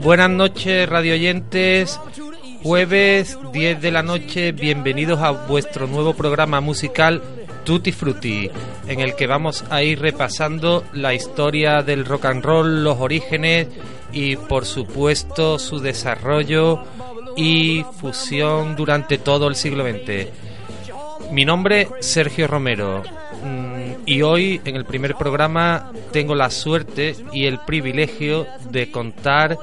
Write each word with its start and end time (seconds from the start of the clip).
Buenas 0.00 0.30
noches, 0.30 0.88
radio 0.88 1.12
oyentes. 1.12 2.00
Jueves 2.62 3.36
10 3.52 3.82
de 3.82 3.90
la 3.90 4.02
noche, 4.02 4.52
bienvenidos 4.52 5.20
a 5.20 5.32
vuestro 5.32 5.86
nuevo 5.86 6.14
programa 6.14 6.62
musical 6.62 7.20
Tutti 7.64 7.92
Frutti, 7.92 8.50
en 8.86 9.00
el 9.00 9.14
que 9.14 9.26
vamos 9.26 9.64
a 9.70 9.82
ir 9.82 10.00
repasando 10.00 10.84
la 10.92 11.14
historia 11.14 11.82
del 11.82 12.04
rock 12.04 12.26
and 12.26 12.44
roll, 12.44 12.84
los 12.84 12.98
orígenes 12.98 13.68
y 14.12 14.36
por 14.36 14.66
supuesto 14.66 15.58
su 15.58 15.78
desarrollo 15.80 16.84
y 17.36 17.84
fusión 18.00 18.76
durante 18.76 19.18
todo 19.18 19.48
el 19.48 19.54
siglo 19.54 19.84
XX. 19.84 20.28
Mi 21.30 21.44
nombre 21.44 21.88
Sergio 22.00 22.46
Romero 22.46 23.02
mm, 23.42 24.02
y 24.04 24.22
hoy 24.22 24.60
en 24.64 24.76
el 24.76 24.84
primer 24.84 25.14
programa 25.14 25.92
tengo 26.12 26.34
la 26.34 26.50
suerte 26.50 27.16
y 27.32 27.46
el 27.46 27.58
privilegio 27.60 28.46
de 28.70 28.90
contar 28.90 29.56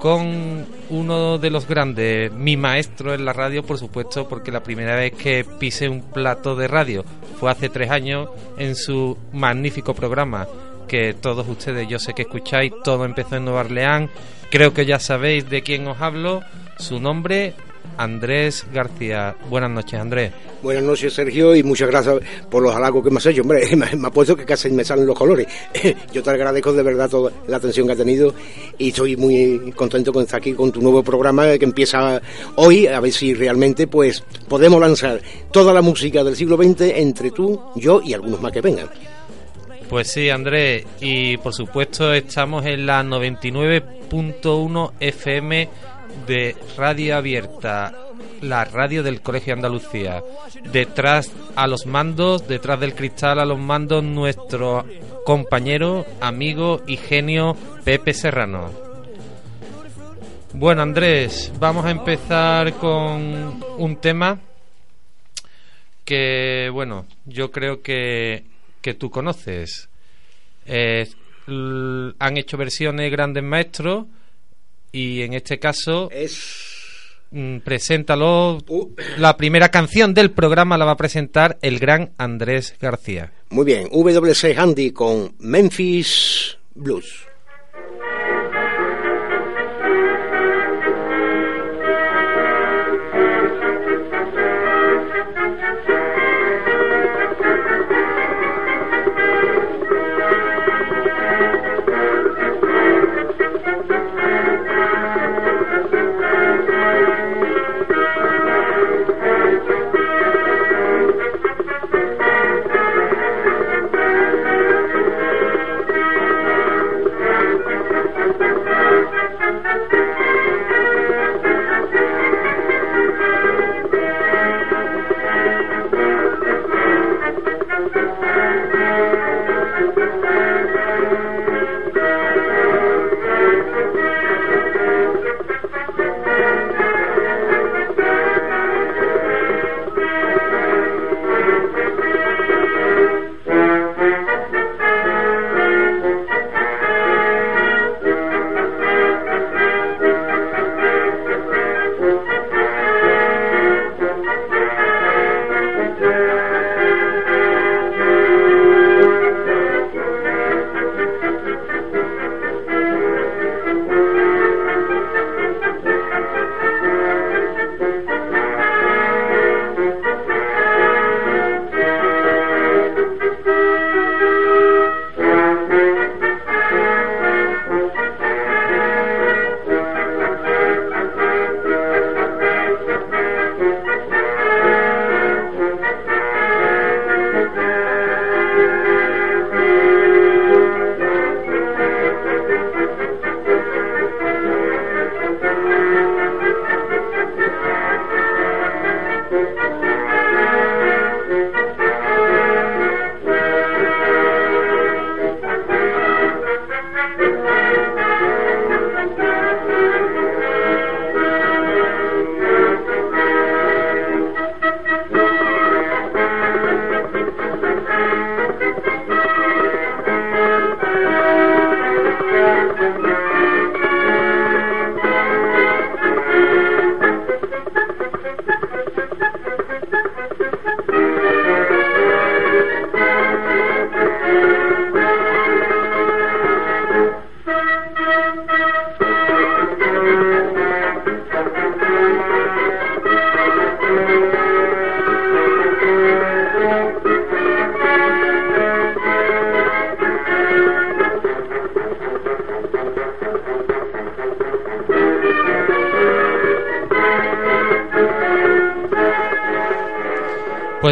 con 0.00 0.66
uno 0.88 1.36
de 1.36 1.50
los 1.50 1.68
grandes, 1.68 2.32
mi 2.32 2.56
maestro 2.56 3.12
en 3.12 3.26
la 3.26 3.34
radio, 3.34 3.62
por 3.62 3.78
supuesto, 3.78 4.26
porque 4.26 4.50
la 4.50 4.62
primera 4.62 4.96
vez 4.96 5.12
que 5.12 5.44
pisé 5.44 5.90
un 5.90 6.00
plato 6.00 6.56
de 6.56 6.66
radio 6.66 7.04
fue 7.38 7.50
hace 7.50 7.68
tres 7.68 7.90
años 7.90 8.30
en 8.56 8.74
su 8.74 9.16
magnífico 9.32 9.94
programa 9.94 10.48
que 10.88 11.14
todos 11.14 11.46
ustedes 11.46 11.86
yo 11.86 11.98
sé 11.98 12.14
que 12.14 12.22
escucháis, 12.22 12.72
todo 12.82 13.04
empezó 13.04 13.36
en 13.36 13.44
Nueva 13.44 13.60
Orleans, 13.60 14.10
creo 14.50 14.74
que 14.74 14.86
ya 14.86 14.98
sabéis 14.98 15.48
de 15.48 15.62
quién 15.62 15.86
os 15.86 16.00
hablo, 16.00 16.42
su 16.78 16.98
nombre, 16.98 17.54
Andrés 17.96 18.66
García. 18.72 19.36
Buenas 19.48 19.70
noches, 19.70 20.00
Andrés. 20.00 20.32
Buenas 20.62 20.82
noches, 20.82 21.14
Sergio, 21.14 21.54
y 21.56 21.62
muchas 21.62 21.88
gracias 21.88 22.20
por 22.50 22.62
los 22.62 22.74
halagos 22.74 23.02
que 23.02 23.10
me 23.10 23.16
has 23.16 23.26
hecho. 23.26 23.42
Hombre, 23.42 23.76
me, 23.76 24.06
ha 24.06 24.10
puesto 24.10 24.36
que 24.36 24.44
casi 24.44 24.70
me 24.70 24.84
salen 24.84 25.06
los 25.06 25.16
colores. 25.16 25.46
Yo 26.12 26.22
te 26.22 26.30
agradezco 26.30 26.72
de 26.72 26.82
verdad 26.82 27.08
toda 27.08 27.32
la 27.46 27.56
atención 27.56 27.86
que 27.86 27.92
has 27.92 27.98
tenido 27.98 28.34
y 28.76 28.88
estoy 28.88 29.16
muy 29.16 29.72
contento 29.74 30.12
con 30.12 30.24
estar 30.24 30.38
aquí 30.38 30.52
con 30.52 30.70
tu 30.70 30.80
nuevo 30.80 31.02
programa 31.02 31.56
que 31.58 31.64
empieza 31.64 32.20
hoy, 32.56 32.86
a 32.86 33.00
ver 33.00 33.12
si 33.12 33.34
realmente 33.34 33.86
pues 33.86 34.22
podemos 34.48 34.80
lanzar 34.80 35.20
toda 35.50 35.72
la 35.72 35.82
música 35.82 36.22
del 36.22 36.36
siglo 36.36 36.56
XX 36.56 36.82
entre 36.96 37.30
tú, 37.30 37.60
yo 37.76 38.02
y 38.02 38.14
algunos 38.14 38.40
más 38.40 38.52
que 38.52 38.60
vengan. 38.60 38.88
Pues 39.88 40.08
sí, 40.08 40.30
Andrés, 40.30 40.86
y 41.00 41.36
por 41.38 41.52
supuesto 41.52 42.12
estamos 42.12 42.64
en 42.64 42.86
la 42.86 43.02
99.1 43.02 44.92
FM 45.00 45.68
de 46.26 46.56
Radio 46.76 47.16
Abierta, 47.16 47.92
la 48.40 48.64
radio 48.64 49.02
del 49.02 49.20
Colegio 49.20 49.54
Andalucía. 49.54 50.22
Detrás 50.72 51.32
a 51.56 51.66
los 51.66 51.86
mandos, 51.86 52.46
detrás 52.46 52.80
del 52.80 52.94
cristal 52.94 53.38
a 53.38 53.44
los 53.44 53.58
mandos, 53.58 54.02
nuestro 54.02 54.84
compañero, 55.24 56.06
amigo 56.20 56.82
y 56.86 56.96
genio 56.96 57.56
Pepe 57.84 58.14
Serrano. 58.14 58.70
Bueno, 60.52 60.82
Andrés, 60.82 61.52
vamos 61.58 61.84
a 61.84 61.90
empezar 61.90 62.74
con 62.74 63.62
un 63.78 63.96
tema 63.96 64.38
que, 66.04 66.68
bueno, 66.72 67.06
yo 67.24 67.50
creo 67.50 67.82
que, 67.82 68.44
que 68.80 68.94
tú 68.94 69.10
conoces. 69.10 69.88
Han 70.66 72.36
hecho 72.36 72.56
versiones 72.56 73.10
grandes 73.10 73.42
maestros 73.42 74.06
y 74.92 75.22
en 75.22 75.34
este 75.34 75.58
caso 75.58 76.08
Es 76.10 76.38
mm, 77.30 77.58
preséntalo. 77.58 78.58
Uh. 78.68 78.94
La 79.18 79.36
primera 79.36 79.70
canción 79.70 80.14
del 80.14 80.30
programa 80.30 80.78
la 80.78 80.84
va 80.84 80.92
a 80.92 80.96
presentar 80.96 81.58
el 81.62 81.78
gran 81.78 82.12
Andrés 82.18 82.74
García. 82.80 83.32
muy 83.50 83.64
bien, 83.64 83.88
WC 83.90 84.56
Handy 84.58 84.92
con 84.92 85.34
Memphis 85.38 86.58
Blues. 86.74 87.29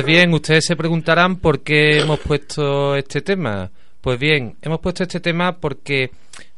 Bien, 0.08 0.32
ustedes 0.32 0.64
se 0.64 0.74
preguntarán 0.74 1.36
por 1.36 1.60
qué 1.60 1.98
hemos 1.98 2.18
puesto 2.20 2.96
este 2.96 3.20
tema. 3.20 3.70
Pues 4.00 4.18
bien, 4.18 4.56
hemos 4.62 4.80
puesto 4.80 5.02
este 5.02 5.20
tema 5.20 5.58
porque 5.58 6.10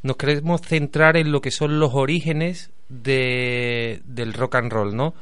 nos 0.05 0.17
queremos 0.17 0.63
centrar 0.63 1.17
en 1.17 1.33
lo 1.33 1.41
que 1.41 1.51
son 1.51 1.81
los 1.81 1.93
orígenes 1.95 2.71
de, 2.89 4.03
del 4.05 4.35
rock 4.35 4.55
and 4.55 4.73
roll, 4.73 4.95
¿no? 4.95 5.15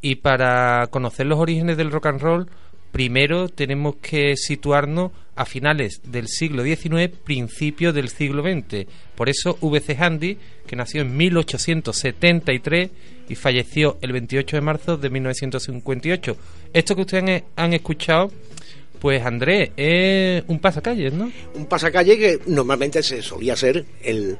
Y 0.00 0.16
para 0.16 0.86
conocer 0.86 1.26
los 1.26 1.38
orígenes 1.38 1.76
del 1.76 1.90
rock 1.90 2.06
and 2.06 2.20
roll, 2.22 2.48
primero 2.96 3.50
tenemos 3.50 3.96
que 3.96 4.38
situarnos 4.38 5.12
a 5.34 5.44
finales 5.44 6.00
del 6.02 6.28
siglo 6.28 6.64
XIX, 6.64 7.14
principios 7.24 7.94
del 7.94 8.08
siglo 8.08 8.42
XX. 8.42 8.86
Por 9.14 9.28
eso 9.28 9.58
VC 9.60 10.00
Handy, 10.00 10.38
que 10.66 10.76
nació 10.76 11.02
en 11.02 11.14
1873 11.14 12.90
y 13.28 13.34
falleció 13.34 13.98
el 14.00 14.12
28 14.12 14.56
de 14.56 14.60
marzo 14.62 14.96
de 14.96 15.10
1958. 15.10 16.36
Esto 16.72 16.94
que 16.96 17.02
ustedes 17.02 17.42
han, 17.54 17.74
escuchado, 17.74 18.32
pues 18.98 19.22
Andrés, 19.26 19.72
es 19.76 20.44
un 20.46 20.58
pasacalles, 20.58 21.12
¿no? 21.12 21.30
Un 21.54 21.66
pasacalle 21.66 22.16
que 22.16 22.38
normalmente 22.46 23.02
se 23.02 23.20
solía 23.20 23.56
ser 23.56 23.84
el... 24.02 24.38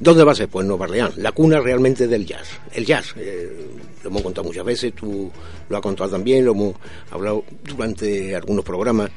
¿Dónde 0.00 0.24
va 0.24 0.32
a 0.32 0.34
ser? 0.34 0.48
Pues 0.48 0.66
Nueva 0.66 0.84
Orleans, 0.84 1.16
la 1.16 1.32
cuna 1.32 1.60
realmente 1.60 2.06
del 2.06 2.24
jazz. 2.24 2.48
El 2.72 2.86
jazz, 2.86 3.14
eh, 3.16 3.68
lo 4.02 4.10
hemos 4.10 4.22
contado 4.22 4.46
muchas 4.46 4.64
veces, 4.64 4.94
tú 4.94 5.30
lo 5.68 5.76
has 5.76 5.82
contado 5.82 6.10
también, 6.10 6.44
lo 6.44 6.52
hemos 6.52 6.74
hablado 7.10 7.44
durante 7.64 8.34
algunos 8.36 8.64
programas. 8.64 9.10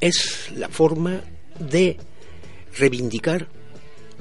Es 0.00 0.50
la 0.56 0.68
forma 0.68 1.20
de 1.58 1.96
reivindicar 2.76 3.46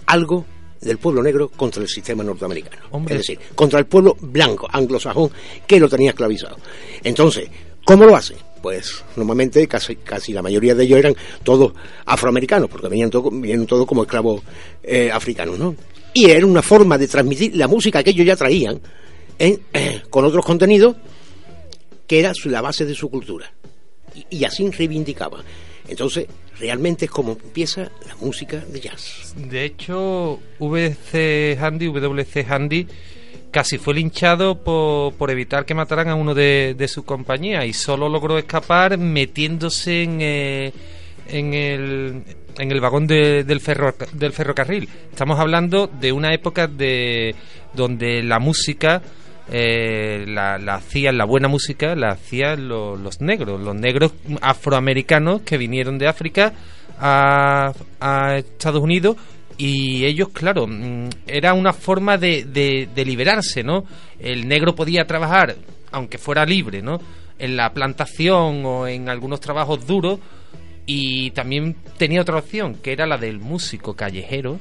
algo 0.05 0.45
del 0.81 0.97
pueblo 0.97 1.23
negro 1.23 1.49
contra 1.49 1.81
el 1.81 1.87
sistema 1.87 2.23
norteamericano. 2.23 3.05
Es 3.07 3.17
decir, 3.17 3.39
contra 3.55 3.79
el 3.79 3.85
pueblo 3.85 4.17
blanco, 4.19 4.67
anglosajón, 4.71 5.31
que 5.65 5.79
lo 5.79 5.87
tenía 5.87 6.09
esclavizado. 6.09 6.57
Entonces, 7.03 7.49
¿cómo 7.85 8.05
lo 8.05 8.15
hace? 8.15 8.35
Pues 8.61 9.03
normalmente 9.15 9.67
casi, 9.67 9.95
casi 9.95 10.33
la 10.33 10.41
mayoría 10.41 10.75
de 10.75 10.83
ellos 10.83 10.99
eran 10.99 11.15
todos 11.43 11.73
afroamericanos, 12.05 12.69
porque 12.69 12.87
venían, 12.87 13.09
todos 13.09 13.33
todos 13.67 13.87
como 13.87 14.03
esclavos 14.03 14.41
eh, 14.83 15.09
africanos, 15.11 15.57
¿no? 15.57 15.75
Y 16.13 16.29
era 16.29 16.45
una 16.45 16.61
forma 16.61 16.97
de 16.97 17.07
transmitir 17.07 17.55
la 17.55 17.67
música 17.67 18.03
que 18.03 18.11
ellos 18.11 18.25
ya 18.25 18.35
traían 18.35 18.79
en, 19.39 19.61
con 20.09 20.25
otros 20.25 20.45
contenidos 20.45 20.95
que 22.05 22.19
era 22.19 22.33
la 22.45 22.61
base 22.61 22.85
de 22.85 22.93
su 22.93 23.09
cultura. 23.09 23.51
Y, 24.13 24.39
y 24.39 24.45
así 24.45 24.69
reivindicaban. 24.69 25.41
Entonces, 25.87 26.27
realmente 26.61 27.05
es 27.05 27.11
como 27.11 27.31
empieza 27.31 27.91
la 28.07 28.15
música 28.21 28.57
de 28.57 28.79
jazz. 28.79 29.33
De 29.35 29.65
hecho, 29.65 30.39
Handy, 30.59 31.87
WC 31.87 32.45
Handy, 32.47 32.87
casi 33.51 33.77
fue 33.77 33.93
linchado 33.93 34.63
por, 34.63 35.13
por 35.13 35.29
evitar 35.29 35.65
que 35.65 35.73
mataran 35.73 36.09
a 36.09 36.15
uno 36.15 36.33
de, 36.33 36.75
de 36.77 36.87
su 36.87 37.03
compañía 37.03 37.65
y 37.65 37.73
solo 37.73 38.09
logró 38.09 38.37
escapar 38.37 38.97
metiéndose 38.97 40.03
en, 40.03 40.21
eh, 40.21 40.73
en 41.27 41.53
el 41.53 42.23
en 42.57 42.71
el 42.71 42.79
vagón 42.79 43.07
del, 43.07 43.59
ferro, 43.59 43.93
del 44.13 44.33
ferrocarril. 44.33 44.87
Estamos 45.09 45.39
hablando 45.39 45.87
de 45.87 46.11
una 46.11 46.33
época 46.33 46.67
de 46.67 47.35
donde 47.73 48.23
la 48.23 48.39
música 48.39 49.01
eh, 49.51 50.25
la, 50.27 50.55
hacían, 50.75 51.17
la 51.17 51.25
buena 51.25 51.47
música 51.47 51.95
la 51.95 52.09
hacían 52.09 52.67
los 52.67 53.21
negros, 53.21 53.59
los 53.61 53.75
negros 53.75 54.13
afroamericanos 54.41 55.41
que 55.41 55.57
vinieron 55.57 55.97
de 55.97 56.07
África 56.07 56.53
a, 56.99 57.73
Estados 58.37 58.81
Unidos 58.81 59.17
y 59.63 60.05
ellos, 60.05 60.29
claro, 60.29 60.65
mm, 60.65 61.09
era 61.27 61.53
una 61.53 61.71
forma 61.71 62.17
de, 62.17 62.45
de, 62.45 63.05
liberarse, 63.05 63.61
¿no? 63.61 63.85
El 64.19 64.47
negro 64.47 64.73
podía 64.73 65.05
trabajar, 65.05 65.55
aunque 65.91 66.17
fuera 66.17 66.47
libre, 66.47 66.81
¿no? 66.81 66.99
En 67.37 67.55
la 67.55 67.71
plantación 67.71 68.65
o 68.65 68.87
en 68.87 69.07
algunos 69.07 69.39
trabajos 69.39 69.85
duros 69.85 70.19
y 70.87 71.29
también 71.31 71.75
tenía 71.99 72.21
otra 72.21 72.37
opción, 72.37 72.73
que 72.81 72.91
era 72.91 73.05
la 73.05 73.19
del 73.19 73.37
músico 73.37 73.95
callejero, 73.95 74.59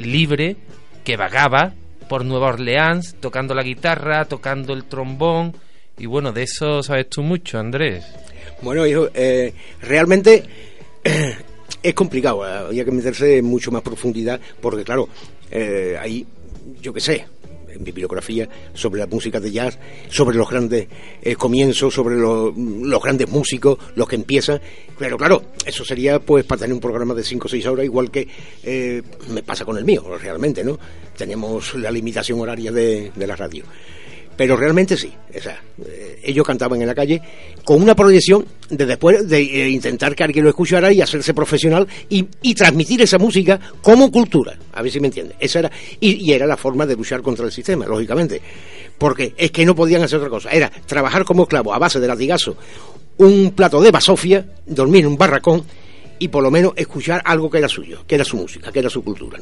libre, 0.00 0.56
que 1.04 1.16
vagaba 1.16 1.72
por 2.08 2.24
Nueva 2.24 2.48
Orleans, 2.48 3.14
tocando 3.20 3.54
la 3.54 3.62
guitarra, 3.62 4.24
tocando 4.24 4.72
el 4.72 4.86
trombón. 4.86 5.54
Y 5.98 6.06
bueno, 6.06 6.32
de 6.32 6.42
eso 6.42 6.82
sabes 6.82 7.08
tú 7.08 7.22
mucho, 7.22 7.60
Andrés. 7.60 8.04
Bueno, 8.60 8.84
hijo, 8.88 9.08
eh, 9.14 9.54
realmente 9.82 10.42
es 11.82 11.94
complicado, 11.94 12.46
eh, 12.46 12.66
había 12.68 12.84
que 12.84 12.90
meterse 12.90 13.38
en 13.38 13.44
mucho 13.44 13.70
más 13.70 13.82
profundidad, 13.82 14.40
porque 14.60 14.84
claro, 14.84 15.08
eh, 15.50 15.96
ahí, 16.00 16.26
yo 16.80 16.92
qué 16.92 17.00
sé, 17.00 17.26
en 17.74 17.84
bibliografía 17.84 18.48
sobre 18.74 19.00
la 19.00 19.06
música 19.06 19.40
de 19.40 19.50
jazz, 19.50 19.78
sobre 20.08 20.36
los 20.36 20.48
grandes 20.48 20.88
eh, 21.22 21.34
comienzos, 21.36 21.94
sobre 21.94 22.16
los, 22.16 22.54
grandes 23.02 23.28
músicos, 23.28 23.78
los 23.94 24.08
que 24.08 24.16
empiezan. 24.16 24.60
Pero 24.98 25.16
claro, 25.16 25.42
eso 25.64 25.84
sería 25.84 26.20
pues 26.20 26.44
para 26.44 26.60
tener 26.60 26.74
un 26.74 26.80
programa 26.80 27.14
de 27.14 27.24
5 27.24 27.46
o 27.46 27.48
6 27.48 27.66
horas, 27.66 27.84
igual 27.84 28.10
que 28.10 28.28
eh, 28.62 29.02
me 29.30 29.42
pasa 29.42 29.64
con 29.64 29.76
el 29.76 29.84
mío, 29.84 30.04
realmente, 30.18 30.62
¿no? 30.64 30.78
Tenemos 31.16 31.74
la 31.74 31.90
limitación 31.90 32.40
horaria 32.40 32.72
de, 32.72 33.10
de 33.14 33.26
la 33.26 33.36
radio. 33.36 33.64
Pero 34.36 34.56
realmente 34.56 34.96
sí, 34.96 35.12
o 35.36 35.40
sea, 35.40 35.60
eh, 35.84 36.20
ellos 36.24 36.46
cantaban 36.46 36.80
en 36.80 36.86
la 36.86 36.94
calle 36.94 37.20
con 37.64 37.82
una 37.82 37.94
proyección 37.94 38.46
de 38.70 38.86
después 38.86 39.28
de 39.28 39.40
eh, 39.40 39.68
intentar 39.68 40.14
que 40.14 40.24
alguien 40.24 40.44
lo 40.44 40.50
escuchara 40.50 40.92
y 40.92 41.00
hacerse 41.00 41.34
profesional 41.34 41.86
y, 42.08 42.24
transmitir 42.54 43.02
esa 43.02 43.18
música 43.18 43.60
como 43.82 44.10
cultura, 44.10 44.56
a 44.72 44.82
ver 44.82 44.90
si 44.90 45.00
me 45.00 45.08
entiende. 45.08 45.34
Esa 45.38 45.60
era 45.60 45.70
y, 46.00 46.32
era 46.32 46.46
la 46.46 46.56
forma 46.56 46.86
de 46.86 46.96
luchar 46.96 47.22
contra 47.22 47.44
el 47.44 47.52
sistema, 47.52 47.86
lógicamente, 47.86 48.40
porque 48.96 49.34
es 49.36 49.50
que 49.50 49.66
no 49.66 49.74
podían 49.74 50.02
hacer 50.02 50.18
otra 50.18 50.30
cosa, 50.30 50.50
era 50.50 50.70
trabajar 50.86 51.24
como 51.24 51.42
esclavo 51.42 51.74
a 51.74 51.78
base 51.78 52.00
de 52.00 52.08
latigazo, 52.08 52.56
un 53.18 53.52
plato 53.52 53.80
de 53.80 53.90
basofia, 53.90 54.46
dormir 54.66 55.02
en 55.02 55.08
un 55.08 55.18
barracón 55.18 55.64
y 56.18 56.28
por 56.28 56.42
lo 56.42 56.50
menos 56.50 56.72
escuchar 56.76 57.20
algo 57.24 57.50
que 57.50 57.58
era 57.58 57.68
suyo, 57.68 58.04
que 58.06 58.14
era 58.14 58.24
su 58.24 58.36
música, 58.36 58.72
que 58.72 58.78
era 58.78 58.88
su 58.88 59.02
cultura. 59.02 59.38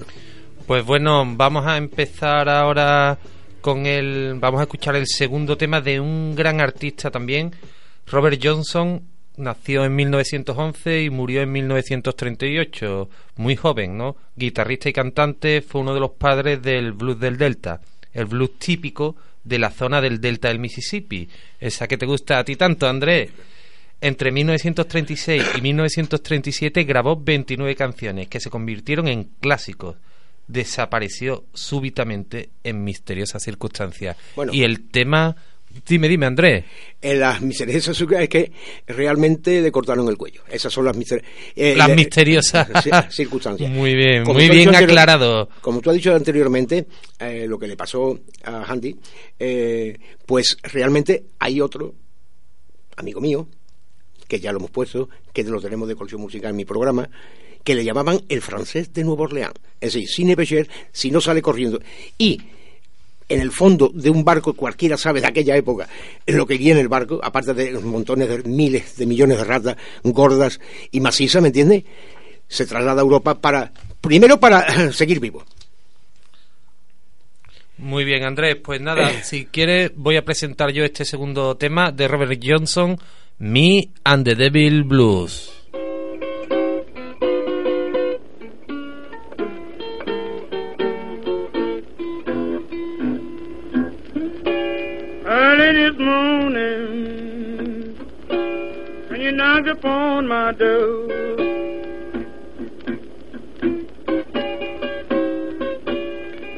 Pues 0.67 0.85
bueno, 0.85 1.25
vamos 1.37 1.67
a 1.67 1.77
empezar 1.77 2.49
ahora 2.49 3.19
con 3.61 3.87
el 3.87 4.35
vamos 4.39 4.61
a 4.61 4.65
escuchar 4.65 4.97
el 4.97 5.07
segundo 5.07 5.57
tema 5.57 5.81
de 5.81 6.01
un 6.01 6.35
gran 6.35 6.61
artista 6.61 7.11
también, 7.11 7.53
Robert 8.07 8.41
Johnson, 8.43 9.03
nació 9.37 9.85
en 9.85 9.95
1911 9.95 11.03
y 11.03 11.11
murió 11.11 11.43
en 11.43 11.53
1938, 11.53 13.09
muy 13.37 13.57
joven, 13.57 13.97
¿no? 13.97 14.17
Guitarrista 14.37 14.89
y 14.89 14.93
cantante, 14.93 15.63
fue 15.63 15.81
uno 15.81 15.95
de 15.95 16.01
los 16.01 16.13
padres 16.13 16.63
del 16.63 16.93
blues 16.93 17.19
del 17.21 17.37
Delta, 17.37 17.81
el 18.13 18.27
blues 18.27 18.59
típico 18.59 19.17
de 19.45 19.59
la 19.59 19.71
zona 19.71 20.01
del 20.01 20.21
Delta 20.21 20.49
del 20.49 20.59
Mississippi, 20.59 21.29
esa 21.59 21.87
que 21.87 21.97
te 21.97 22.07
gusta 22.07 22.39
a 22.39 22.45
ti 22.45 22.57
tanto, 22.57 22.89
Andrés. 22.89 23.31
Entre 24.03 24.33
1936 24.33 25.45
y 25.59 25.61
1937 25.61 26.85
grabó 26.85 27.17
29 27.17 27.77
canciones 27.77 28.29
que 28.29 28.41
se 28.41 28.49
convirtieron 28.49 29.09
en 29.09 29.25
clásicos 29.41 29.97
desapareció 30.53 31.45
súbitamente 31.55 32.51
en 32.65 32.85
misteriosas 32.85 33.43
circunstancias. 33.43 34.17
y 34.53 34.63
el 34.63 34.89
tema 34.89 35.37
Dime, 35.87 36.09
dime, 36.09 36.27
Andrés. 36.27 36.65
En 37.01 37.21
las 37.21 37.41
misteriosas 37.41 38.01
es 38.01 38.29
que 38.29 38.53
realmente 38.89 39.61
le 39.61 39.71
cortaron 39.71 40.09
el 40.09 40.17
cuello. 40.17 40.43
Esas 40.51 40.73
son 40.73 40.85
las, 40.85 40.97
eh, 41.55 41.75
las 41.77 41.95
misteriosas 41.95 42.69
circunstancias. 43.11 43.71
Muy 43.73 43.95
bien, 43.95 44.25
muy 44.25 44.49
bien 44.51 44.75
aclarado. 44.75 45.49
Como 45.61 45.81
tú 45.81 45.91
has 45.91 45.97
dicho 45.97 46.15
anteriormente, 46.15 46.87
eh, 47.21 47.47
lo 47.47 47.59
que 47.59 47.69
le 47.69 47.77
pasó 47.77 48.19
a 48.45 48.65
Handy, 48.65 48.97
eh, 49.39 49.97
pues 50.27 50.57
realmente 50.65 51.27
hay 51.39 51.61
otro 51.61 51.95
amigo 52.97 53.21
mío, 53.21 53.49
que 54.27 54.41
ya 54.41 54.51
lo 54.53 54.59
hemos 54.59 54.71
puesto, 54.71 55.09
que 55.33 55.45
lo 55.45 55.61
tenemos 55.61 55.89
de 55.89 55.95
colección 55.95 56.21
musical 56.21 56.51
en 56.51 56.57
mi 56.57 56.65
programa, 56.65 57.09
que 57.65 57.75
le 57.75 57.85
llamaban 57.85 58.21
el 58.29 58.43
francés 58.43 58.93
de 58.93 59.05
Nueva 59.05 59.25
Orleans. 59.25 59.55
Es 59.81 59.95
decir, 59.95 60.09
sin 60.09 60.35
Becher, 60.35 60.69
si 60.93 61.11
no 61.11 61.21
sale 61.21 61.43
corriendo. 61.43 61.81
Y 62.19 62.41
en 63.31 63.41
el 63.41 63.53
fondo 63.53 63.91
de 63.95 64.11
un 64.11 64.25
barco, 64.25 64.55
cualquiera 64.55 64.97
sabe 64.97 65.21
de 65.21 65.29
aquella 65.29 65.57
época, 65.57 65.89
en 66.27 66.37
lo 66.37 66.47
que 66.47 66.55
guía 66.55 66.73
en 66.73 66.79
el 66.79 66.89
barco, 66.89 67.21
aparte 67.23 67.55
de 67.55 67.73
montones 67.79 68.29
de 68.29 68.43
miles 68.43 68.97
de 68.97 69.07
millones 69.07 69.39
de 69.39 69.45
ratas 69.45 69.77
gordas 70.03 70.61
y 70.91 71.01
macizas, 71.01 71.41
¿me 71.41 71.49
entiendes? 71.49 71.85
Se 72.49 72.67
traslada 72.67 73.01
a 73.01 73.05
Europa 73.05 73.41
para, 73.41 73.73
primero 74.01 74.41
para 74.41 74.93
seguir 74.93 75.21
vivo. 75.21 75.45
Muy 77.79 78.05
bien, 78.05 78.25
Andrés. 78.25 78.57
Pues 78.63 78.81
nada, 78.81 79.11
eh. 79.11 79.23
si 79.23 79.47
quieres, 79.47 79.93
voy 79.95 80.17
a 80.17 80.25
presentar 80.25 80.71
yo 80.73 80.85
este 80.85 81.05
segundo 81.05 81.57
tema 81.57 81.93
de 81.93 82.09
Robert 82.09 82.43
Johnson, 82.45 82.99
Me 83.39 83.89
and 84.05 84.25
the 84.25 84.35
Devil 84.35 84.83
Blues. 84.85 85.60
Knock 99.41 99.67
upon 99.69 100.29
my 100.29 100.53
door. 100.53 101.09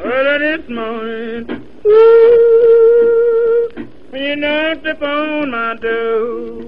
Early 0.02 0.38
this 0.40 0.68
morning, 0.68 1.68
ooh, 1.86 3.68
you 4.12 4.34
knocked 4.34 4.84
upon 4.84 5.52
my 5.52 5.76
door. 5.76 6.62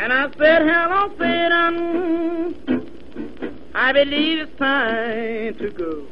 And 0.00 0.12
I 0.12 0.30
said, 0.36 0.62
hello, 0.68 1.02
Satan. 1.16 1.64
I 3.72 3.92
believe 3.92 4.38
it's 4.40 4.58
time 4.58 5.54
to 5.58 5.70
go. 5.70 6.11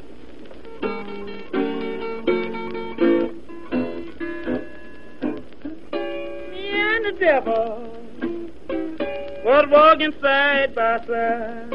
Devil 7.21 7.87
was 9.45 9.65
walking 9.69 10.11
side 10.19 10.73
by 10.73 10.97
side. 11.05 11.69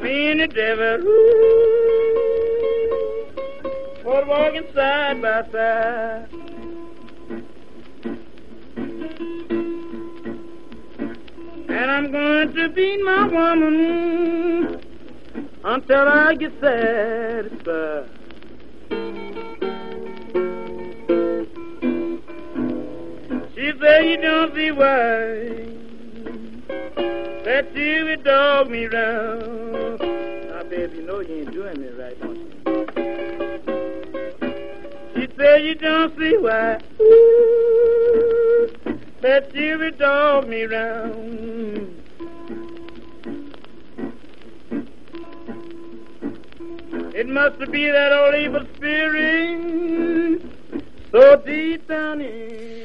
Me 0.00 0.30
and 0.30 0.40
the 0.40 0.46
devil 0.54 1.00
ooh, 1.02 1.64
was 4.04 4.24
walking 4.28 4.68
side 4.72 5.20
by 5.20 5.42
side. 5.50 6.28
And 11.70 11.90
I'm 11.90 12.12
going 12.12 12.54
to 12.54 12.68
beat 12.68 13.02
my 13.02 13.26
woman 13.26 14.80
until 15.64 16.06
I 16.06 16.36
get 16.36 16.52
satisfied. 16.60 18.13
Don't 24.24 24.54
see 24.54 24.70
why 24.70 24.94
that 27.44 27.70
you 27.76 28.06
would 28.06 28.24
dog 28.24 28.70
me 28.70 28.86
round. 28.86 30.00
Now, 30.00 30.62
baby, 30.62 30.96
you 30.96 31.02
know 31.06 31.20
you 31.20 31.40
ain't 31.40 31.52
doing 31.52 31.78
me 31.78 31.88
right, 31.88 32.18
don't 32.18 32.36
you? 32.36 32.50
She 35.14 35.28
said 35.36 35.62
you 35.62 35.74
don't 35.74 36.18
see 36.18 36.38
why 36.38 36.80
that 39.20 39.54
you 39.54 39.78
would 39.78 39.98
dog 39.98 40.48
me 40.48 40.62
round. 40.62 42.00
It 47.14 47.28
must 47.28 47.58
be 47.70 47.90
that 47.90 48.12
old 48.12 48.34
evil 48.36 48.66
spirit 48.76 50.40
so 51.12 51.36
deep 51.44 51.86
down 51.86 52.22
in. 52.22 52.83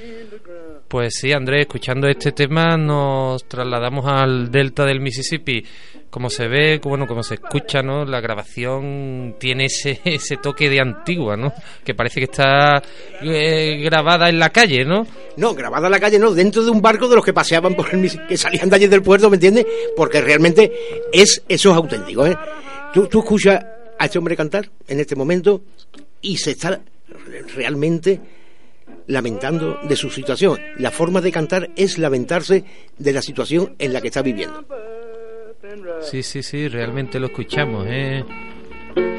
Pues 0.90 1.20
sí, 1.22 1.32
Andrés, 1.32 1.68
escuchando 1.68 2.08
este 2.08 2.32
tema 2.32 2.76
nos 2.76 3.48
trasladamos 3.48 4.08
al 4.08 4.50
delta 4.50 4.86
del 4.86 5.00
Mississippi. 5.00 5.64
Como 6.10 6.32
se 6.32 6.48
ve, 6.48 6.82
bueno, 6.84 7.06
como 7.06 7.22
se 7.22 7.36
escucha, 7.36 7.84
¿no? 7.84 8.06
La 8.06 8.20
grabación 8.20 9.36
tiene 9.40 9.66
ese, 9.66 10.02
ese 10.06 10.38
toque 10.38 10.68
de 10.68 10.82
antigua, 10.82 11.38
¿no? 11.38 11.54
Que 11.84 11.94
parece 11.94 12.22
que 12.22 12.24
está 12.24 12.82
eh, 13.22 13.80
grabada 13.84 14.30
en 14.30 14.40
la 14.40 14.50
calle, 14.50 14.84
¿no? 14.84 15.06
No, 15.38 15.54
grabada 15.54 15.86
en 15.86 15.92
la 15.92 16.00
calle, 16.00 16.18
no, 16.18 16.32
dentro 16.32 16.64
de 16.64 16.72
un 16.72 16.82
barco 16.82 17.08
de 17.08 17.18
los 17.18 17.24
que 17.24 17.34
paseaban 17.34 17.76
por 17.76 17.88
el 17.92 18.00
Mississippi, 18.00 18.28
que 18.30 18.38
salían 18.38 18.68
de 18.68 18.78
allí 18.78 18.88
del 18.88 19.04
puerto, 19.04 19.30
¿me 19.30 19.36
entiendes? 19.36 19.68
Porque 19.96 20.22
realmente 20.22 20.72
es 21.14 21.44
eso 21.48 21.70
es 21.70 21.76
auténtico, 21.76 22.26
¿eh? 22.26 22.36
Tú, 22.96 23.06
tú 23.06 23.20
escuchas 23.20 23.64
a 24.00 24.06
este 24.06 24.18
hombre 24.18 24.36
cantar 24.36 24.68
en 24.88 25.00
este 25.00 25.16
momento 25.16 25.62
y 26.20 26.36
se 26.38 26.50
está 26.50 26.82
realmente 27.56 28.20
lamentando 29.10 29.80
de 29.84 29.96
su 29.96 30.10
situación. 30.10 30.60
La 30.78 30.92
forma 30.92 31.20
de 31.20 31.32
cantar 31.32 31.70
es 31.76 31.98
lamentarse 31.98 32.64
de 32.98 33.12
la 33.12 33.22
situación 33.22 33.76
en 33.80 33.92
la 33.92 34.02
que 34.02 34.08
está 34.08 34.22
viviendo. 34.22 34.64
Sí, 36.02 36.24
sí, 36.24 36.44
sí, 36.44 36.68
realmente 36.68 37.20
lo 37.20 37.28
escuchamos, 37.28 37.86
¿eh? 37.90 38.24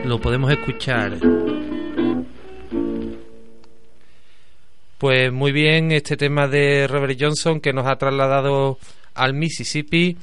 Lo 0.04 0.20
podemos 0.20 0.50
escuchar. 0.52 1.18
Pues 4.96 5.32
muy 5.32 5.50
bien, 5.50 5.90
este 5.90 6.16
tema 6.16 6.46
de 6.46 6.86
Robert 6.86 7.18
Johnson 7.20 7.60
que 7.60 7.72
nos 7.72 7.86
ha 7.86 7.96
trasladado 7.96 8.78
al 9.14 9.34
Mississippi. 9.34 10.16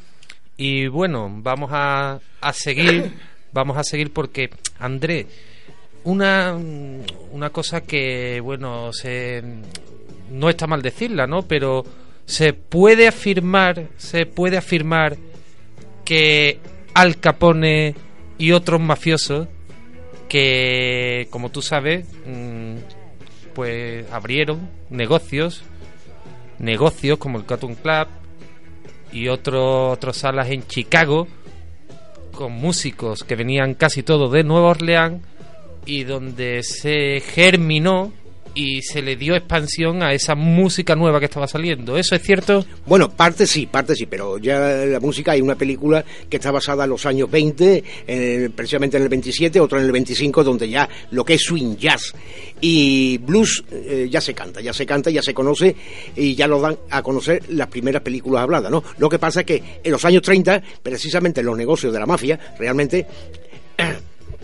Y 0.56 0.88
bueno, 0.88 1.30
vamos 1.30 1.72
a, 1.74 2.20
a 2.40 2.54
seguir, 2.54 3.12
vamos 3.52 3.78
a 3.78 3.84
seguir 3.84 4.14
porque, 4.14 4.50
André, 4.80 5.28
una, 6.08 6.58
una 7.34 7.50
cosa 7.50 7.82
que, 7.82 8.40
bueno, 8.40 8.94
se, 8.94 9.44
no 10.32 10.50
está 10.50 10.66
mal 10.66 10.82
decirla, 10.82 11.28
¿no? 11.28 11.42
Pero 11.42 11.84
se 12.26 12.54
puede 12.54 13.10
afirmar, 13.10 13.90
se 13.98 14.26
puede 14.26 14.58
afirmar 14.58 15.18
que 16.06 16.60
Al 16.94 17.20
Capone 17.20 17.94
y 18.38 18.54
otros 18.54 18.80
mafiosos 18.80 19.50
que, 20.30 21.28
como 21.30 21.50
tú 21.50 21.62
sabes, 21.62 22.06
mm, 22.26 22.76
pues 23.54 24.10
abrieron 24.10 24.70
negocios, 24.90 25.64
negocios 26.58 27.18
como 27.18 27.38
el 27.38 27.46
Cotton 27.46 27.76
Club 27.76 28.08
y 29.12 29.28
otros 29.28 29.92
otras 29.92 30.16
salas 30.16 30.50
en 30.52 30.66
Chicago 30.68 31.28
con 32.32 32.54
músicos 32.54 33.26
que 33.26 33.36
venían 33.36 33.74
casi 33.74 34.04
todos 34.04 34.32
de 34.32 34.46
Nueva 34.46 34.70
Orleans 34.70 35.22
y 35.88 36.04
donde 36.04 36.62
se 36.64 37.22
germinó 37.22 38.12
y 38.58 38.82
se 38.82 39.04
le 39.04 39.16
dio 39.16 39.36
expansión 39.36 40.02
a 40.02 40.14
esa 40.14 40.34
música 40.34 40.96
nueva 40.96 41.20
que 41.20 41.26
estaba 41.26 41.48
saliendo. 41.48 41.96
¿Eso 41.96 42.16
es 42.16 42.24
cierto? 42.24 42.66
Bueno, 42.88 43.10
parte 43.10 43.46
sí, 43.46 43.68
parte 43.68 43.96
sí, 43.96 44.08
pero 44.08 44.40
ya 44.40 44.60
la 44.60 45.00
música 45.00 45.34
hay 45.34 45.42
una 45.42 45.56
película 45.56 46.04
que 46.28 46.38
está 46.38 46.50
basada 46.50 46.86
en 46.86 46.90
los 46.90 47.06
años 47.06 47.30
20, 47.30 47.84
eh, 48.08 48.50
precisamente 48.56 48.98
en 48.98 49.04
el 49.04 49.10
27, 49.10 49.60
otra 49.60 49.78
en 49.78 49.86
el 49.86 49.92
25, 49.92 50.44
donde 50.44 50.68
ya 50.68 50.90
lo 51.12 51.24
que 51.24 51.36
es 51.36 51.44
swing 51.44 51.78
jazz 51.78 52.16
y 52.60 53.20
blues 53.20 53.64
eh, 53.72 54.08
ya 54.10 54.22
se 54.22 54.34
canta, 54.34 54.60
ya 54.60 54.74
se 54.74 54.88
canta, 54.88 55.12
ya 55.12 55.22
se 55.22 55.36
conoce 55.36 55.76
y 56.16 56.34
ya 56.34 56.48
lo 56.48 56.60
dan 56.60 56.78
a 56.90 57.04
conocer 57.04 57.44
las 57.50 57.68
primeras 57.68 58.02
películas 58.02 58.42
habladas, 58.42 58.72
¿no? 58.72 58.84
Lo 58.98 59.08
que 59.08 59.20
pasa 59.20 59.42
es 59.42 59.46
que 59.46 59.64
en 59.84 59.92
los 59.92 60.04
años 60.04 60.24
30, 60.24 60.64
precisamente 60.82 61.42
en 61.42 61.46
los 61.46 61.58
negocios 61.58 61.94
de 61.94 62.00
la 62.00 62.08
mafia, 62.08 62.40
realmente 62.58 63.06